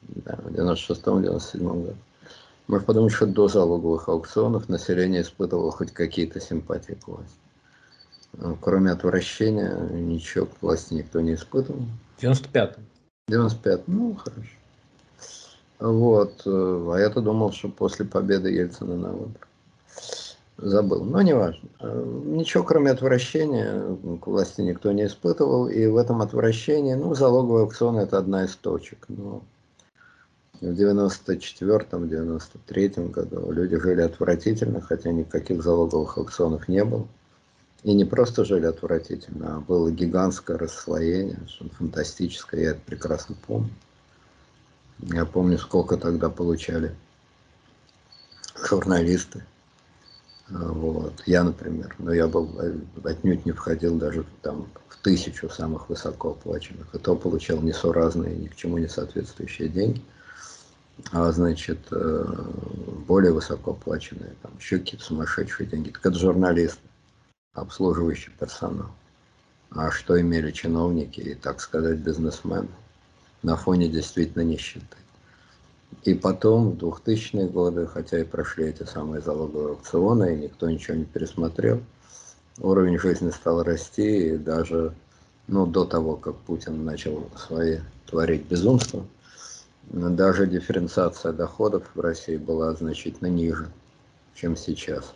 [0.01, 1.95] Да, в 96-97 году.
[2.67, 7.35] Можно подумать, что до залоговых аукционов население испытывало хоть какие-то симпатии к власти.
[8.33, 11.83] Но, кроме отвращения, ничего к власти никто не испытывал.
[12.17, 12.85] В 95-м.
[13.29, 14.60] 95 ну, хорошо.
[15.81, 16.43] Вот.
[16.45, 19.47] Э, а я-то думал, что после победы Ельцина на выборах.
[20.57, 21.03] Забыл.
[21.03, 21.67] Но не важно.
[21.79, 25.67] Э, ничего, кроме отвращения, к власти никто не испытывал.
[25.67, 29.05] И в этом отвращении, ну, залоговый аукцион– это одна из точек.
[29.07, 29.41] Но
[30.61, 37.07] в 94-м, 93-м году люди жили отвратительно, хотя никаких залоговых аукционов не было.
[37.81, 41.39] И не просто жили отвратительно, а было гигантское расслоение,
[41.79, 43.71] фантастическое, я это прекрасно помню.
[45.01, 46.95] Я помню, сколько тогда получали
[48.55, 49.43] журналисты.
[50.49, 51.23] Вот.
[51.25, 52.75] Я, например, но я был э,
[53.05, 56.93] отнюдь не входил даже там в тысячу самых высокооплаченных.
[56.93, 60.03] И то получал несуразные, ни к чему не соответствующие деньги.
[61.13, 62.25] А значит, э,
[63.07, 65.89] более высокооплаченные, там еще какие-то сумасшедшие деньги.
[65.89, 66.81] Так это журналисты,
[67.53, 68.91] обслуживающий персонал.
[69.71, 72.67] А что имели чиновники и, так сказать, бизнесмены?
[73.43, 74.97] На фоне действительно нищеты.
[76.03, 80.97] И потом, в 2000-е годы, хотя и прошли эти самые залоговые аукционы, и никто ничего
[80.97, 81.81] не пересмотрел,
[82.59, 84.93] уровень жизни стал расти, и даже
[85.47, 89.05] ну, до того, как Путин начал свои творить безумства,
[89.89, 93.69] даже дифференциация доходов в России была значительно ниже,
[94.35, 95.13] чем сейчас.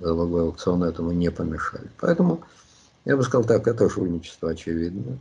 [0.00, 1.88] Залоговые аукционы этому не помешали.
[2.00, 2.40] Поэтому
[3.04, 5.18] я бы сказал так, это жульничество очевидно.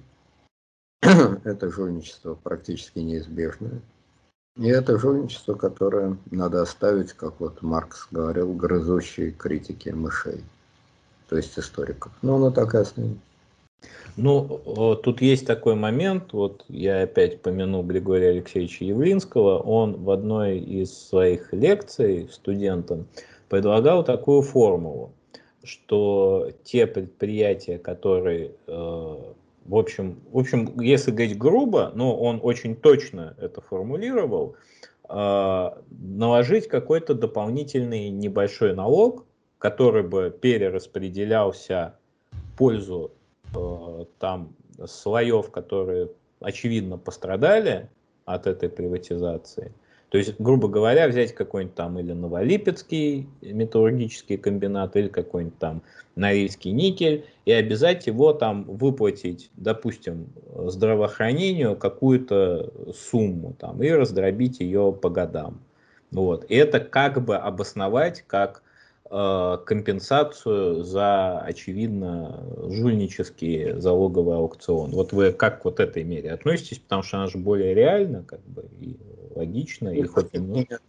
[1.44, 3.82] это жульничество практически неизбежное.
[4.56, 10.44] И это жульничество, которое надо оставить, как вот Маркс говорил, грызущей критики мышей,
[11.28, 12.12] то есть историков.
[12.22, 13.20] Но оно так и останется.
[14.16, 20.60] Ну, тут есть такой момент, вот я опять помяну Григория Алексеевича Явлинского, он в одной
[20.60, 23.08] из своих лекций студентам
[23.50, 25.14] предлагал такую формулу,
[25.64, 29.34] что те предприятия, которые э,
[29.66, 34.56] в общем, в общем, если говорить грубо, но он очень точно это формулировал,
[35.10, 39.26] э, наложить какой-то дополнительный небольшой налог,
[39.60, 41.98] который бы перераспределялся
[42.32, 43.12] в пользу
[43.56, 44.56] э, там
[44.86, 46.10] слоев, которые
[46.42, 47.90] очевидно пострадали
[48.26, 49.74] от этой приватизации,
[50.14, 55.82] то есть, грубо говоря, взять какой-нибудь там или Новолипецкий металлургический комбинат, или какой-нибудь там
[56.16, 60.28] Норильский никель, и обязать его там выплатить, допустим,
[60.68, 65.60] здравоохранению какую-то сумму там, и раздробить ее по годам.
[66.12, 66.46] Вот.
[66.48, 68.62] И это как бы обосновать как
[69.10, 74.92] компенсацию за, очевидно, жульнический залоговый аукцион.
[74.92, 78.40] Вот вы как к вот этой мере относитесь, потому что она же более реальна, как
[78.42, 78.98] бы, и
[79.36, 80.80] логично, и, и хоть немного...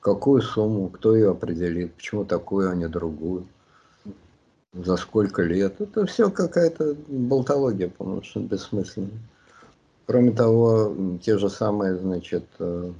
[0.00, 3.44] Какую сумму, кто ее определит, почему такую, а не другую,
[4.72, 5.80] за сколько лет.
[5.80, 9.10] Это все какая-то болтология, по-моему, что бессмысленно.
[10.06, 12.92] Кроме того, те же самые, значит, э,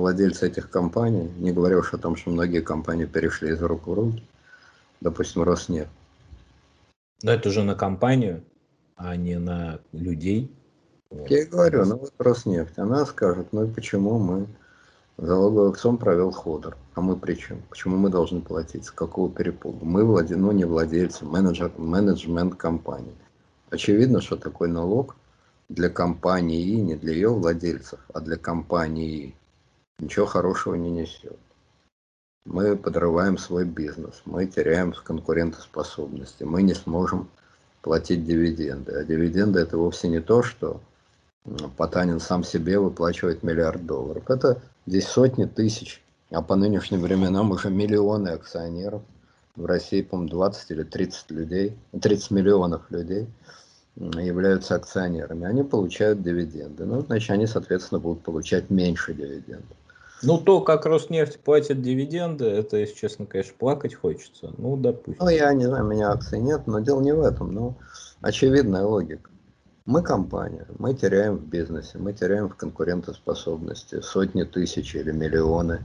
[0.00, 3.92] владельцы этих компаний, не говоря уж о том, что многие компании перешли из рук в
[3.92, 4.22] руки,
[5.00, 5.90] допустим, Роснефть.
[7.22, 8.42] Но это уже на компанию,
[8.96, 10.50] а не на людей.
[11.28, 14.46] Я и говорю, ну вот Роснефть, она скажет, ну и почему мы
[15.18, 17.62] залоговый аукцион провел Ходор, а мы при чем?
[17.68, 18.86] Почему мы должны платить?
[18.86, 19.84] С какого перепугу?
[19.84, 20.36] Мы владе...
[20.36, 23.14] ну не владельцы, менеджер, менеджмент компании.
[23.70, 25.16] Очевидно, что такой налог
[25.70, 29.34] для компании, не для ее владельцев, а для компании
[30.00, 31.38] ничего хорошего не несет.
[32.44, 37.28] Мы подрываем свой бизнес, мы теряем конкурентоспособности, мы не сможем
[37.82, 38.92] платить дивиденды.
[38.92, 40.80] А дивиденды это вовсе не то, что
[41.76, 44.28] Потанин сам себе выплачивает миллиард долларов.
[44.28, 49.02] Это здесь сотни тысяч, а по нынешним временам уже миллионы акционеров.
[49.54, 53.28] В России, по-моему, 20 или 30 людей, 30 миллионов людей–
[53.96, 56.84] являются акционерами, они получают дивиденды.
[56.84, 59.76] Ну, значит, они, соответственно, будут получать меньше дивидендов.
[60.22, 64.52] Ну, то, как Роснефть платит дивиденды, это, если честно, конечно, плакать хочется.
[64.58, 65.16] Ну, допустим.
[65.18, 67.52] Ну, я не знаю, у меня акций нет, но дело не в этом.
[67.52, 67.74] Ну,
[68.20, 69.30] очевидная логика.
[69.86, 75.80] Мы компания, мы теряем в бизнесе, мы теряем в конкурентоспособности сотни тысяч или миллионы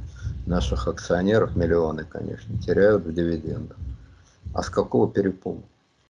[0.46, 3.78] наших акционеров, миллионы, конечно, теряют в дивидендах.
[4.54, 5.64] А с какого перепугу?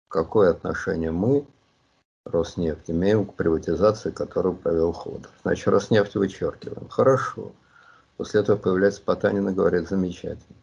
[0.08, 1.46] Какое отношение мы,
[2.26, 5.30] Роснефть, имеем к приватизации, которую провел Ходор?
[5.44, 6.88] Значит, Роснефть вычеркиваем.
[6.88, 7.52] Хорошо.
[8.18, 10.56] После этого появляется Потанин и говорит, замечательно,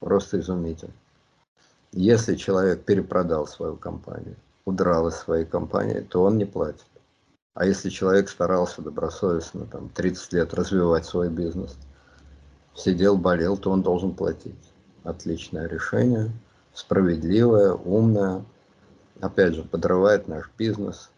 [0.00, 0.94] просто изумительно.
[1.92, 6.86] Если человек перепродал свою компанию, удрал из своей компании, то он не платит.
[7.54, 11.76] А если человек старался добросовестно там, 30 лет развивать свой бизнес,
[12.74, 14.72] сидел, болел, то он должен платить.
[15.04, 16.32] Отличное решение,
[16.72, 18.44] справедливое, умное.
[19.20, 21.10] Опять же, подрывает наш бизнес,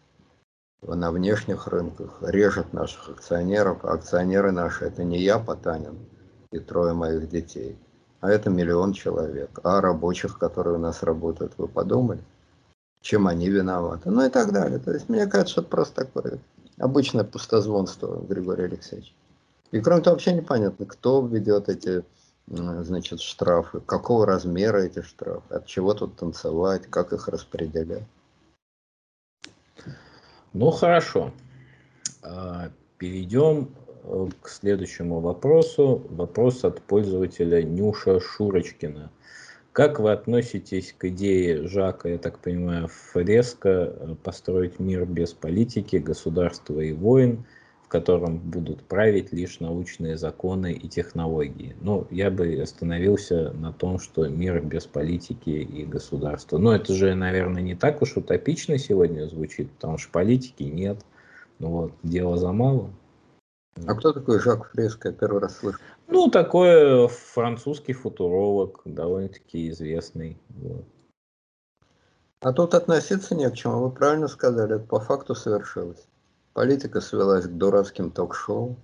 [0.81, 3.83] на внешних рынках, режет наших акционеров.
[3.83, 5.97] А акционеры наши это не я, Потанин,
[6.51, 7.77] и трое моих детей,
[8.21, 9.59] а это миллион человек.
[9.63, 12.21] А рабочих, которые у нас работают, вы подумали?
[13.01, 14.09] Чем они виноваты?
[14.09, 14.79] Ну и так далее.
[14.79, 16.39] То есть, мне кажется, это просто такое
[16.77, 19.13] обычное пустозвонство, Григорий Алексеевич.
[19.71, 22.03] И кроме того, вообще непонятно, кто введет эти
[22.47, 28.03] значит, штрафы, какого размера эти штрафы, от чего тут танцевать, как их распределять.
[30.53, 31.31] Ну хорошо.
[32.23, 33.69] А, перейдем
[34.03, 36.03] э, к следующему вопросу.
[36.09, 39.11] Вопрос от пользователя Нюша Шурочкина.
[39.73, 45.97] Как вы относитесь к идее Жака, я так понимаю, Фреско э, построить мир без политики,
[45.97, 47.45] государства и войн–
[47.87, 51.73] в котором будут править лишь научные законы и технологии.
[51.79, 56.57] Ну, я бы остановился на том, что мир без политики и государства.
[56.57, 60.97] Но это же, наверное, не так уж утопично сегодня звучит, потому что политики нет.
[61.59, 62.93] Ну вот, дело за малым.
[63.85, 65.07] А кто такой Жак Фреско?
[65.07, 65.79] Я первый раз слышу.
[66.09, 70.37] Ну, такой французский футуролог, довольно-таки известный.
[70.49, 70.83] Вот.
[72.41, 73.79] А тут относиться не к чему.
[73.79, 76.05] Вы правильно сказали, это по факту совершилось.
[76.57, 78.77] Политика свелась к дурацким ток-шоу,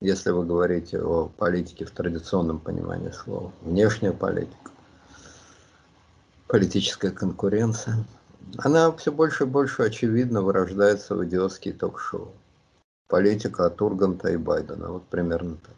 [0.00, 3.52] если вы говорите о политике в традиционном понимании слова.
[3.60, 4.70] Внешняя политика,
[6.48, 8.06] политическая конкуренция.
[8.56, 12.32] Она все больше и больше очевидно вырождается в идиотские ток-шоу.
[13.08, 15.74] Политика от Урганта и Байдена, вот примерно так.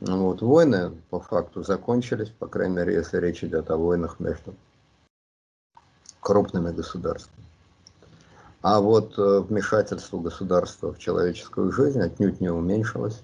[0.00, 4.54] Ну вот, войны по факту закончились, по крайней мере, если речь идет о войнах между
[6.20, 7.48] крупными государствами.
[8.64, 13.20] А вот э, вмешательство государства в человеческую жизнь отнюдь не уменьшилось,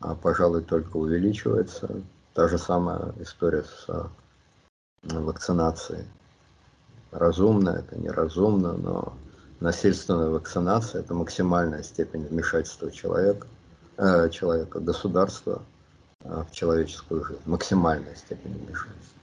[0.00, 2.00] а, пожалуй, только увеличивается.
[2.32, 4.10] Та же самая история с
[5.02, 6.06] вакцинацией.
[7.10, 9.12] Разумно это, неразумно, но
[9.60, 13.46] насильственная вакцинация– это максимальная степень вмешательства человека,
[13.98, 15.60] э, человека государства
[16.24, 17.42] э, в человеческую жизнь.
[17.44, 19.20] Максимальная степень вмешательства.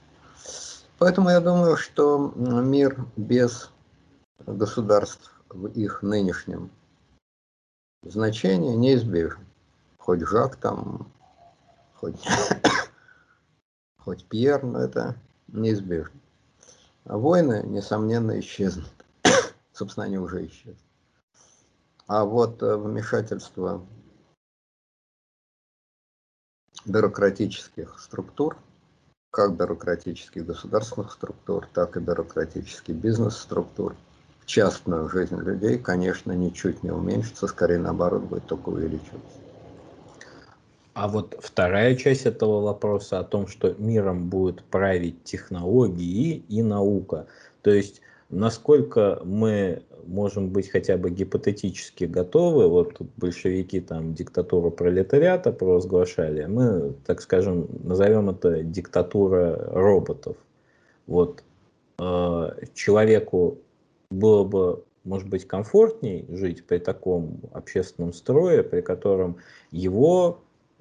[0.98, 3.68] Поэтому я думаю, что мир без
[4.46, 6.70] государств в их нынешнем
[8.02, 9.44] значении неизбежен.
[9.98, 11.12] Хоть Жак там,
[11.94, 12.24] хоть,
[13.98, 15.16] хоть Пьер, но это
[15.48, 16.18] неизбежно.
[17.04, 18.90] А войны, несомненно, исчезнут.
[19.72, 20.76] Собственно, они уже исчезли.
[22.06, 23.86] А вот э, вмешательство
[26.84, 28.56] бюрократических структур,
[29.30, 33.96] как бюрократических государственных структур, так и бюрократических бизнес-структур–
[34.46, 39.40] частную жизнь людей, конечно, ничуть не уменьшится, скорее наоборот будет только увеличиваться.
[40.92, 47.26] А вот вторая часть этого вопроса о том, что миром будут править технологии и наука.
[47.62, 55.52] То есть, насколько мы можем быть хотя бы гипотетически готовы, вот большевики там диктатуру пролетариата
[55.52, 60.36] провозглашали, мы, так скажем, назовем это диктатура роботов.
[61.06, 61.42] Вот
[61.98, 63.58] э, человеку
[64.10, 69.36] было бы, может быть, комфортней жить при таком общественном строе, при котором
[69.70, 70.40] его,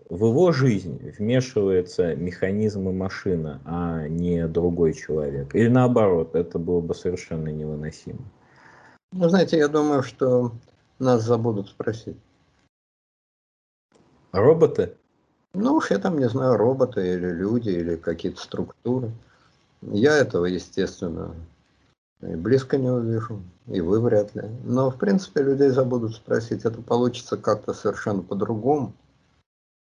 [0.09, 5.53] в его жизнь вмешивается механизм и машина, а не другой человек.
[5.55, 8.19] Или наоборот, это было бы совершенно невыносимо.
[9.11, 10.51] Ну, знаете, я думаю, что
[10.99, 12.17] нас забудут спросить.
[14.31, 14.95] Роботы?
[15.53, 19.11] Ну уж я там не знаю, роботы или люди, или какие-то структуры.
[19.81, 21.33] Я этого, естественно,
[22.21, 24.43] и близко не увижу, и вы вряд ли.
[24.63, 26.65] Но, в принципе, людей забудут спросить.
[26.65, 28.93] Это получится как-то совершенно по-другому.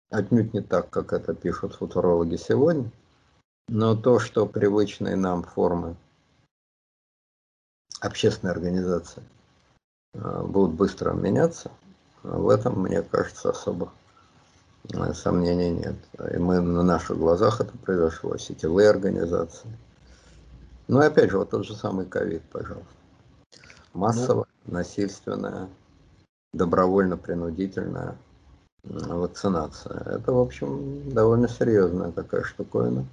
[0.09, 2.89] Отнюдь не так, как это пишут футурологи сегодня.
[3.67, 5.95] Но то, что привычные нам формы
[8.01, 9.21] общественной организации
[10.13, 11.69] э, будут быстро меняться,
[12.23, 13.91] в этом, мне кажется, особо
[14.93, 15.95] Э, сомнений нет.
[16.33, 19.69] И мы на наших глазах это произошло, сетевые организации.
[20.89, 22.87] Ну и опять же, вот тот же самый ковид, пожалуйста.
[23.93, 25.69] Массово, ну, насильственная,
[26.53, 28.17] добровольно-принудительная
[28.83, 29.99] вакцинация.
[29.99, 33.05] Это, в общем, довольно серьезная такая штуковина.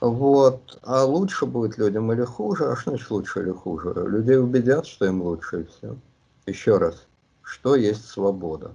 [0.00, 0.78] Вот.
[0.82, 2.70] А лучше будет людям или хуже?
[2.70, 3.92] А что значит лучше или хуже?
[4.06, 5.96] Людей убедят, что им лучше и все.
[6.46, 7.04] Еще раз.
[7.42, 8.70] Что есть свобода?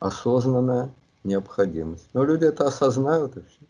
[0.00, 0.90] Осознанная
[1.22, 2.08] необходимость.
[2.12, 3.60] Но люди это осознают и все.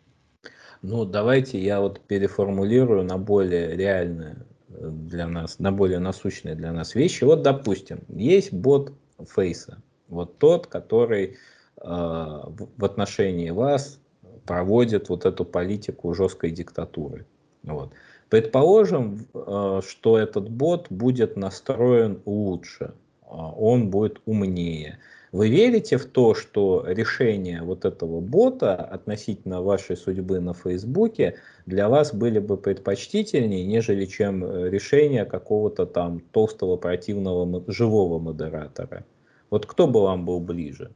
[0.89, 4.37] Ну, давайте я вот переформулирую на более реальные
[4.69, 7.25] э, для нас, на более насущные для нас вещи.
[7.25, 8.93] Вот, допустим, есть бот
[9.35, 9.83] Фейса.
[10.07, 11.35] Вот тот, который э,
[11.81, 13.99] в отношении вас
[14.47, 17.27] проводит вот эту политику жесткой диктатуры.
[17.65, 17.91] Вот.
[18.31, 25.01] Предположим, э, что этот бот будет настроен лучше, а он будет умнее.
[25.33, 31.89] Вы верите в то, что решение вот этого бота относительно вашей судьбы на Фейсбуке для
[31.89, 39.05] вас были бы предпочтительнее, нежели чем э, решение какого-то там толстого противного живого модератора?
[39.51, 40.93] Вот кто бы вам был ближе?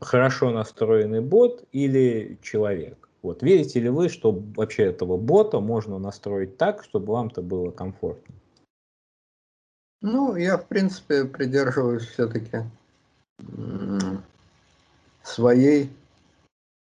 [0.00, 3.08] хорошо настроенный бот или человек.
[3.22, 3.42] Вот.
[3.42, 8.34] Верите ли вы, что вообще этого бота можно настроить так, чтобы вам-то было комфортно?
[10.02, 12.58] Ну, я, в принципе, придерживаюсь все-таки
[15.22, 15.90] своей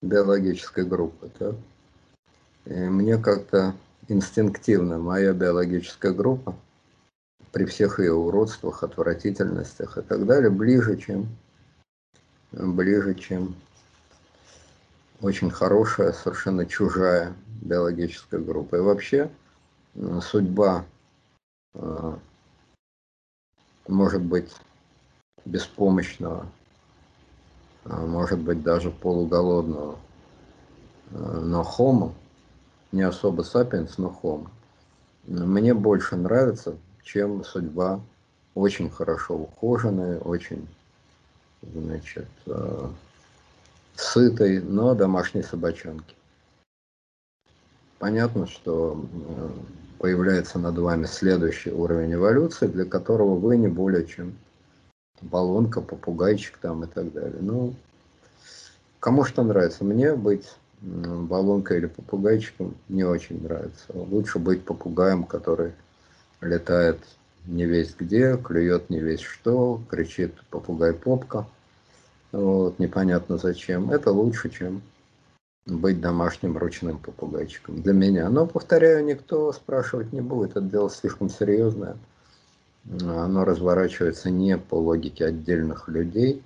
[0.01, 1.31] биологической группы.
[1.39, 1.55] Да?
[2.65, 3.75] И мне как-то
[4.07, 6.55] инстинктивно моя биологическая группа
[7.51, 11.27] при всех ее уродствах, отвратительностях и так далее, ближе, чем
[12.51, 13.55] ближе, чем
[15.21, 18.77] очень хорошая, совершенно чужая биологическая группа.
[18.77, 19.29] И вообще
[20.21, 20.85] судьба
[21.75, 22.17] э,
[23.87, 24.51] может быть
[25.45, 26.45] беспомощного,
[27.85, 29.97] а может быть даже полуголодного,
[31.11, 32.13] э, но хомо,
[32.91, 34.51] не особо сапиенс, но хомо,
[35.25, 37.99] мне больше нравится, чем судьба
[38.55, 40.67] очень хорошо ухоженной, очень
[41.61, 42.87] значит, э,
[43.95, 46.15] сытой, но домашней собачонки.
[47.99, 49.05] Понятно, что
[49.99, 54.35] появляется над вами следующий уровень эволюции, для которого вы не более чем
[55.21, 57.39] баллонка, попугайчик там и так далее.
[57.41, 57.73] Ну,
[58.99, 59.83] кому что нравится.
[59.83, 60.47] Мне быть
[60.81, 63.85] баллонкой или попугайчиком не очень нравится.
[63.93, 65.73] Лучше быть попугаем, который
[66.41, 66.97] летает
[67.45, 71.45] не весь где, клюет не весь что, кричит попугай попка.
[72.31, 73.91] Вот, непонятно зачем.
[73.91, 74.81] Это лучше, чем
[75.65, 78.29] быть домашним ручным попугайчиком для меня.
[78.29, 80.51] Но, повторяю, никто спрашивать не будет.
[80.51, 81.97] Это дело слишком серьезное.
[82.89, 86.43] Оно разворачивается не по логике отдельных людей.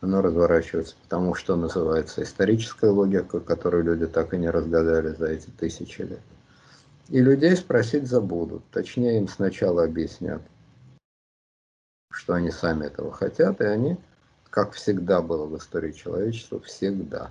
[0.00, 5.48] Оно разворачивается потому, что называется историческая логика, которую люди так и не разгадали за эти
[5.50, 6.20] тысячи лет.
[7.08, 8.62] И людей спросить забудут.
[8.70, 10.42] Точнее, им сначала объяснят,
[12.10, 13.96] что они сами этого хотят, и они,
[14.50, 17.30] как всегда было в истории человечества, всегда,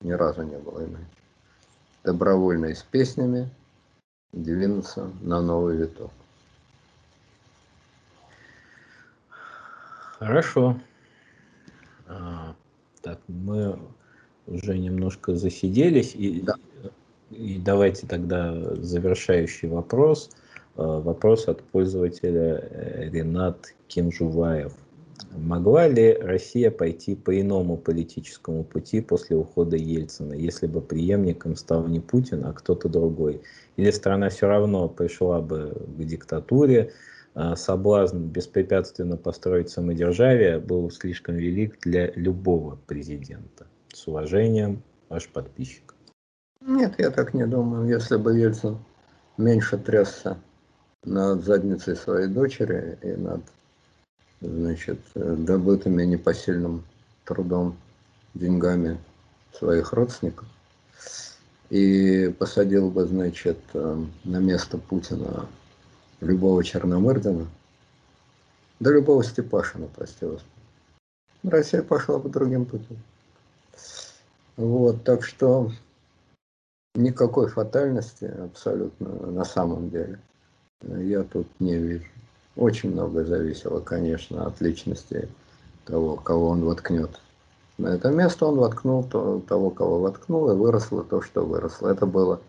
[0.00, 1.06] ни разу не было иначе,
[2.04, 3.48] добровольно и с песнями
[4.32, 6.10] двинуться на новый виток.
[10.18, 10.76] Хорошо.
[12.06, 12.54] А,
[13.02, 13.78] так, мы
[14.46, 16.14] уже немножко засиделись.
[16.14, 16.54] И да.
[17.30, 20.30] И давайте тогда завершающий вопрос.
[20.76, 24.72] Э, вопрос от пользователя э, Ренат Кинжуваев.
[25.36, 31.86] Могла ли Россия пойти по иному политическому пути после ухода Ельцина, если бы преемником стал
[31.86, 33.40] не Путин, а кто-то другой?
[33.76, 36.92] Или страна все равно пришла бы к диктатуре,
[37.56, 43.66] соблазн беспрепятственно построить самодержавие был слишком велик для любого президента?
[43.92, 45.94] С уважением, ваш подписчик.
[46.60, 47.88] Нет, я так не думаю.
[47.88, 48.78] Если бы Ельцин
[49.36, 50.38] меньше трясся
[51.04, 53.42] над задницей своей дочери и над
[54.40, 56.84] значит, добытыми непосильным
[57.24, 57.76] трудом,
[58.34, 58.98] деньгами
[59.52, 60.46] своих родственников,
[61.70, 65.46] и посадил бы, значит, на место Путина
[66.24, 67.46] любого Черномырдина,
[68.80, 70.42] да любого Степашина, прости вас.
[71.42, 72.96] Россия пошла бы другим путем.
[74.56, 75.70] Вот, так что
[76.96, 80.20] Никакой фатальности абсолютно на самом деле
[80.82, 82.04] я тут не вижу.
[82.54, 85.28] Очень много зависело, конечно, от личности
[85.86, 87.20] того, кого он воткнет.
[87.78, 91.88] На это место он воткнул то, того, кого воткнул, и выросло то, что выросло.
[91.88, 92.40] Это было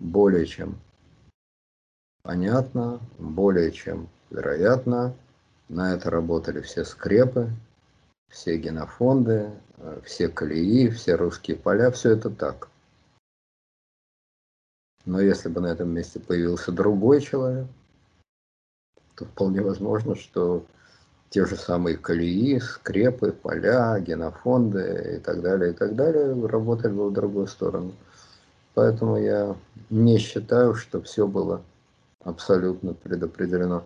[0.00, 0.74] более чем
[2.24, 5.14] понятно, более чем вероятно.
[5.68, 7.50] На это работали все скрепы,
[8.28, 12.68] все генофонды, э, все колеи, все русские поля, все это так.
[15.04, 17.66] Но если бы на этом месте появился другой человек,
[19.16, 20.64] то вполне возможно, что
[21.28, 27.10] те же самые колеи, скрепы, поля, генофонды и так далее, и так далее работали бы
[27.10, 27.92] в другую сторону.
[28.72, 29.56] Поэтому я
[29.90, 31.62] не считаю, что все было
[32.24, 33.84] абсолютно предопределено.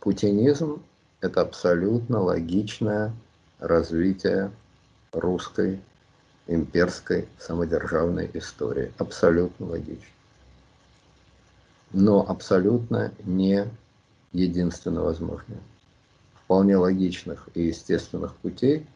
[0.00, 0.82] Путинизм–
[1.20, 3.12] это абсолютно логичное
[3.58, 4.50] развитие
[5.12, 5.80] русской
[6.46, 8.92] имперской самодержавной истории.
[8.98, 10.06] Абсолютно логично.
[11.92, 13.66] Но абсолютно не
[14.32, 15.58] единственно возможное.
[16.44, 18.86] Вполне логичных и естественных путей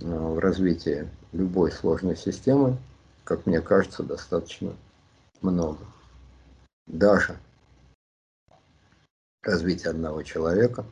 [0.00, 2.76] э, в развитии любой сложной системы,
[3.24, 4.74] как мне кажется, достаточно
[5.40, 5.78] много.
[6.86, 7.38] Даже
[9.42, 10.84] развитие одного человека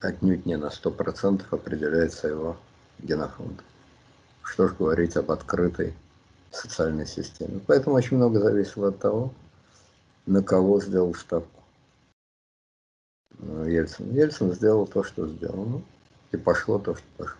[0.00, 2.56] отнюдь не на 100% определяется его
[2.98, 3.62] генофонд.
[4.42, 5.94] Что ж говорить об открытой
[6.50, 7.60] социальной системе.
[7.66, 9.32] Поэтому очень много зависело от того,
[10.26, 11.62] на кого сделал ставку.
[13.38, 14.12] Ну, Ельцин.
[14.12, 15.64] Ельцин сделал то, что сделал.
[15.64, 15.82] Ну,
[16.32, 17.36] и пошло то, что пошло.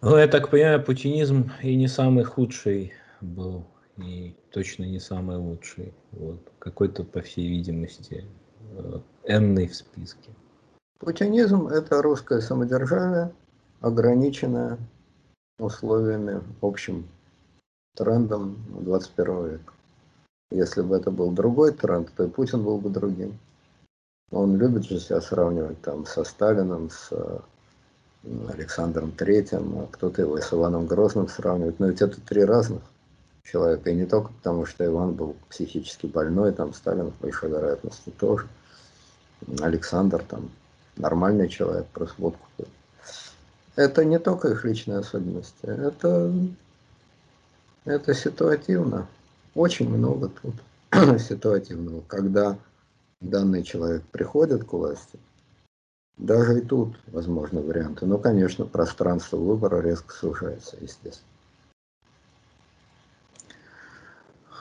[0.00, 3.64] Ну, я так понимаю, путинизм и не самый худший был,
[3.96, 5.92] и точно не самый лучший.
[6.12, 6.40] Вот.
[6.58, 8.24] Какой-то, по всей видимости,
[8.76, 10.30] э, энный в списке.
[10.98, 13.32] Путинизм– это русское самодержавие,
[13.80, 14.78] ограниченное
[15.58, 17.06] условиями, общим
[17.96, 19.72] трендом 21 века.
[20.50, 23.38] Если бы это был другой тренд, то и Путин был бы другим.
[24.30, 27.12] Он любит же себя сравнивать там со Сталином, с
[28.48, 31.78] Александром Третьим, а кто-то его с Иваном Грозным сравнивает.
[31.78, 32.82] Но ведь это три разных
[33.44, 33.90] человека.
[33.90, 38.48] И не только потому, что Иван был психически больной, там Сталин по большой вероятности тоже.
[39.60, 40.50] Александр там
[40.96, 42.66] нормальный человек, просто водку пил.
[43.76, 46.32] Это не только их личные особенности, это,
[47.84, 49.06] это ситуативно.
[49.54, 50.54] Очень много тут
[51.20, 52.02] ситуативного.
[52.06, 52.56] Когда
[53.20, 55.18] данный человек приходит к власти,
[56.16, 58.06] даже и тут возможны варианты.
[58.06, 61.33] Но, конечно, пространство выбора резко сужается, естественно.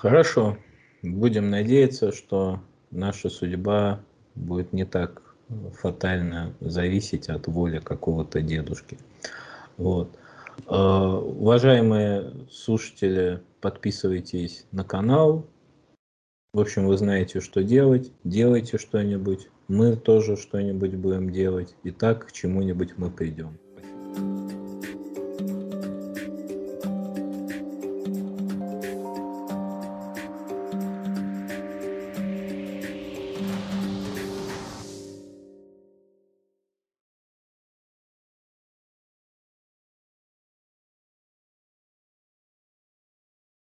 [0.04, 0.58] Хорошо.
[1.02, 2.60] Будем надеяться, что
[2.92, 4.02] наша судьба
[4.36, 5.22] будет не так
[5.80, 8.98] фатально зависеть от воли какого-то дедушки.
[9.78, 10.10] Вот.
[10.68, 15.48] А, уважаемые слушатели, подписывайтесь на канал.
[16.54, 18.12] В общем, вы знаете, что делать.
[18.26, 19.48] Делайте что-нибудь.
[19.70, 21.78] Мы тоже что-нибудь будем делать.
[21.84, 23.58] И так к чему-нибудь мы придем.